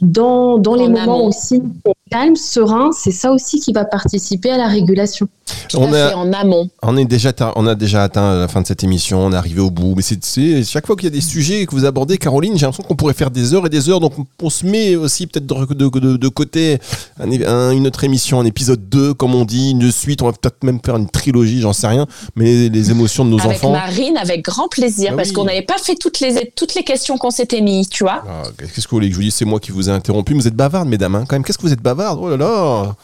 dans, 0.00 0.58
les 0.74 0.88
moments 0.88 1.24
aussi 1.24 1.62
calme, 2.10 2.36
serein, 2.36 2.90
c'est 2.92 3.10
ça 3.10 3.32
aussi 3.32 3.60
qui 3.60 3.72
va 3.72 3.84
participer 3.84 4.50
à 4.50 4.56
la 4.56 4.68
régulation. 4.68 5.28
on 5.74 5.92
est 5.92 6.14
en 6.14 6.32
amont. 6.32 6.68
On, 6.82 6.96
est 6.96 7.04
déjà, 7.04 7.32
on 7.56 7.66
a 7.66 7.74
déjà 7.74 8.02
atteint 8.02 8.38
la 8.38 8.48
fin 8.48 8.62
de 8.62 8.66
cette 8.66 8.82
émission, 8.84 9.26
on 9.26 9.32
est 9.32 9.36
arrivé 9.36 9.60
au 9.60 9.70
bout. 9.70 9.94
Mais 9.94 10.02
c'est 10.02 10.64
chaque 10.64 10.86
fois 10.86 10.96
qu'il 10.96 11.04
y 11.04 11.08
a 11.08 11.14
des 11.14 11.20
sujets 11.20 11.66
que 11.66 11.72
vous 11.72 11.84
abordez, 11.84 12.18
Caroline, 12.18 12.56
j'ai 12.56 12.66
l'impression 12.66 12.84
qu'on 12.84 12.96
pourrait 12.96 13.14
faire 13.14 13.30
des 13.30 13.54
heures 13.54 13.66
et 13.66 13.68
des 13.68 13.88
heures. 13.88 14.00
Donc 14.00 14.14
on 14.42 14.50
se 14.50 14.66
met 14.66 14.96
aussi 14.96 15.26
peut-être 15.26 15.46
de, 15.46 16.16
de, 16.16 16.28
côté 16.28 16.78
une 17.20 17.86
autre 17.86 18.04
émission, 18.04 18.40
un 18.40 18.46
épisode 18.46 18.88
2, 18.88 19.14
comme 19.14 19.34
on 19.34 19.44
dit, 19.44 19.70
une 19.70 19.90
suite. 19.92 20.22
On 20.22 20.26
va 20.26 20.32
peut-être 20.32 20.62
même 20.62 20.80
faire 20.84 20.96
une 20.96 21.08
trilogie, 21.08 21.60
j'en 21.60 21.72
sais 21.72 21.88
rien. 21.88 22.06
Mais 22.36 22.68
les 22.68 22.90
émotions 22.90 23.24
de 23.24 23.30
nos 23.30 23.36
enfants. 23.36 23.74
Avec 23.74 23.96
Marine, 23.96 24.16
avec 24.16 24.44
grand 24.44 24.68
plaisir, 24.68 25.10
bah 25.10 25.18
parce 25.18 25.32
qu'on 25.32 25.44
n'avait 25.44 25.62
pas 25.62 25.78
fait 25.78 25.96
toutes 25.96 26.20
les, 26.20 26.52
toutes 26.54 26.74
les 26.74 26.84
questions 26.84 27.18
qu'on 27.18 27.30
s'était 27.30 27.60
mis, 27.60 27.86
tu 27.86 28.04
vois. 28.04 28.24
Ah, 28.28 28.42
qu'est-ce 28.58 28.86
que 28.86 28.90
vous 28.90 28.96
voulez 28.96 29.08
que 29.08 29.14
je 29.14 29.18
vous 29.18 29.24
dise? 29.24 29.34
C'est 29.34 29.44
moi 29.44 29.60
qui 29.60 29.72
vous 29.72 29.87
ai 29.88 29.92
interrompu. 29.92 30.34
Vous 30.34 30.48
êtes 30.48 30.54
bavarde, 30.54 30.88
mesdames, 30.88 31.14
hein, 31.14 31.24
quand 31.28 31.36
même. 31.36 31.44
Qu'est-ce 31.44 31.58
que 31.58 31.62
vous 31.62 31.72
êtes 31.72 31.82
bavarde? 31.82 32.18
Oh 32.22 32.28
là 32.28 32.36
là 32.36 32.96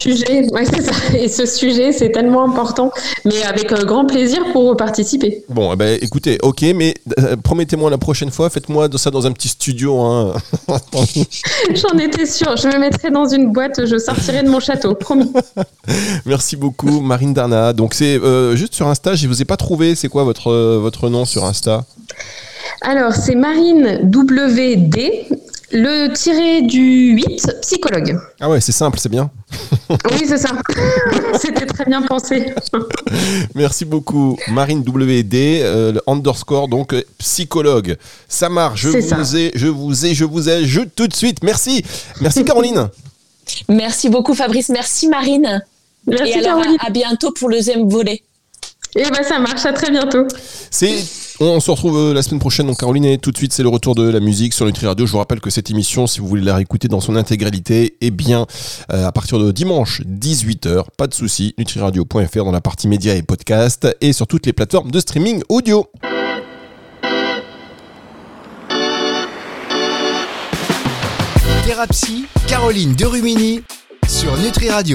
sujet, 0.00 0.46
Et 1.14 1.28
ce 1.28 1.46
sujet, 1.46 1.92
c'est 1.92 2.10
tellement 2.10 2.44
important. 2.44 2.90
Mais 3.24 3.42
avec 3.42 3.72
un 3.72 3.84
grand 3.84 4.06
plaisir 4.06 4.40
pour 4.52 4.76
participer. 4.76 5.44
Bon, 5.48 5.72
eh 5.72 5.76
ben, 5.76 5.98
écoutez, 6.00 6.38
ok, 6.42 6.62
mais 6.74 6.94
euh, 7.18 7.36
promettez-moi 7.36 7.90
la 7.90 7.98
prochaine 7.98 8.30
fois, 8.30 8.50
faites-moi 8.50 8.88
ça 8.96 9.10
dans 9.10 9.26
un 9.26 9.32
petit 9.32 9.48
studio. 9.48 10.00
Hein. 10.00 10.34
J'en 11.74 11.98
étais 11.98 12.26
sûre. 12.26 12.56
Je 12.56 12.68
me 12.68 12.78
mettrai 12.78 13.10
dans 13.10 13.26
une 13.26 13.52
boîte, 13.52 13.84
je 13.86 13.98
sortirai 13.98 14.42
de 14.42 14.48
mon 14.48 14.60
château, 14.60 14.94
promis. 14.94 15.32
Merci 16.26 16.56
beaucoup, 16.56 17.00
Marine 17.00 17.34
Darna. 17.34 17.72
Donc, 17.72 17.94
c'est 17.94 18.16
euh, 18.16 18.56
juste 18.56 18.74
sur 18.74 18.86
Insta, 18.88 19.14
je 19.14 19.24
ne 19.26 19.28
vous 19.28 19.42
ai 19.42 19.44
pas 19.44 19.56
trouvé. 19.56 19.94
C'est 19.94 20.08
quoi 20.08 20.24
votre, 20.24 20.50
euh, 20.50 20.78
votre 20.80 21.08
nom 21.08 21.24
sur 21.24 21.44
Insta? 21.44 21.84
Alors, 22.82 23.12
c'est 23.14 23.34
Marine 23.34 24.10
WD 24.12 25.26
le 25.72 26.12
tiré 26.12 26.62
du 26.62 27.14
8, 27.14 27.58
psychologue. 27.62 28.18
Ah 28.40 28.48
ouais, 28.48 28.60
c'est 28.60 28.72
simple, 28.72 28.98
c'est 29.00 29.08
bien. 29.08 29.30
oui, 29.90 30.24
c'est 30.26 30.38
ça. 30.38 30.50
C'était 31.40 31.66
très 31.66 31.84
bien 31.84 32.02
pensé. 32.02 32.54
Merci 33.54 33.84
beaucoup, 33.84 34.38
Marine 34.48 34.80
WD, 34.80 35.34
euh, 35.34 35.92
le 35.92 36.02
underscore, 36.06 36.68
donc 36.68 36.92
euh, 36.92 37.02
psychologue. 37.18 37.96
Ça 38.28 38.48
marche, 38.48 38.80
je 38.82 38.88
vous 38.90 39.36
ai, 39.36 39.52
je 39.54 39.66
vous 39.66 40.06
ai, 40.06 40.14
je 40.14 40.24
vous 40.24 40.48
ai, 40.48 40.64
je 40.64 40.82
tout 40.82 41.08
de 41.08 41.14
suite. 41.14 41.42
Merci. 41.42 41.84
Merci 42.20 42.44
Caroline. 42.44 42.88
merci 43.68 44.08
beaucoup 44.08 44.34
Fabrice, 44.34 44.68
merci 44.68 45.08
Marine. 45.08 45.62
Merci 46.06 46.38
Et 46.38 46.46
alors, 46.46 46.62
à, 46.78 46.90
bientôt 46.90 47.32
pour 47.32 47.48
le 47.48 47.56
deuxième 47.56 47.88
volet. 47.88 48.22
Et 48.96 49.02
eh 49.06 49.10
ben 49.10 49.22
ça 49.22 49.38
marche, 49.38 49.66
à 49.66 49.72
très 49.74 49.90
bientôt. 49.90 50.26
C'est 50.70 51.04
on 51.38 51.60
se 51.60 51.70
retrouve 51.70 51.98
euh, 51.98 52.14
la 52.14 52.22
semaine 52.22 52.40
prochaine. 52.40 52.66
Donc 52.66 52.78
Caroline, 52.78 53.04
et 53.04 53.18
tout 53.18 53.30
de 53.30 53.36
suite, 53.36 53.52
c'est 53.52 53.62
le 53.62 53.68
retour 53.68 53.94
de 53.94 54.08
la 54.08 54.20
musique 54.20 54.54
sur 54.54 54.64
Nutri 54.64 54.86
Radio. 54.86 55.04
Je 55.04 55.12
vous 55.12 55.18
rappelle 55.18 55.40
que 55.40 55.50
cette 55.50 55.70
émission, 55.70 56.06
si 56.06 56.20
vous 56.20 56.26
voulez 56.26 56.42
la 56.42 56.56
réécouter 56.56 56.88
dans 56.88 57.00
son 57.00 57.14
intégralité, 57.14 57.96
eh 58.00 58.10
bien, 58.10 58.46
euh, 58.92 59.06
à 59.06 59.12
partir 59.12 59.38
de 59.38 59.52
dimanche 59.52 60.00
18h, 60.02 60.84
pas 60.96 61.06
de 61.06 61.14
souci, 61.14 61.54
nutriradio.fr 61.58 62.44
dans 62.44 62.52
la 62.52 62.62
partie 62.62 62.88
médias 62.88 63.14
et 63.14 63.22
podcast 63.22 63.86
et 64.00 64.14
sur 64.14 64.26
toutes 64.26 64.46
les 64.46 64.54
plateformes 64.54 64.90
de 64.90 64.98
streaming 64.98 65.42
audio. 65.50 65.86
Thérapie, 71.66 72.24
Caroline 72.46 72.94
Derumini 72.94 73.60
sur 74.08 74.34
Nutri 74.38 74.70
Radio. 74.70 74.94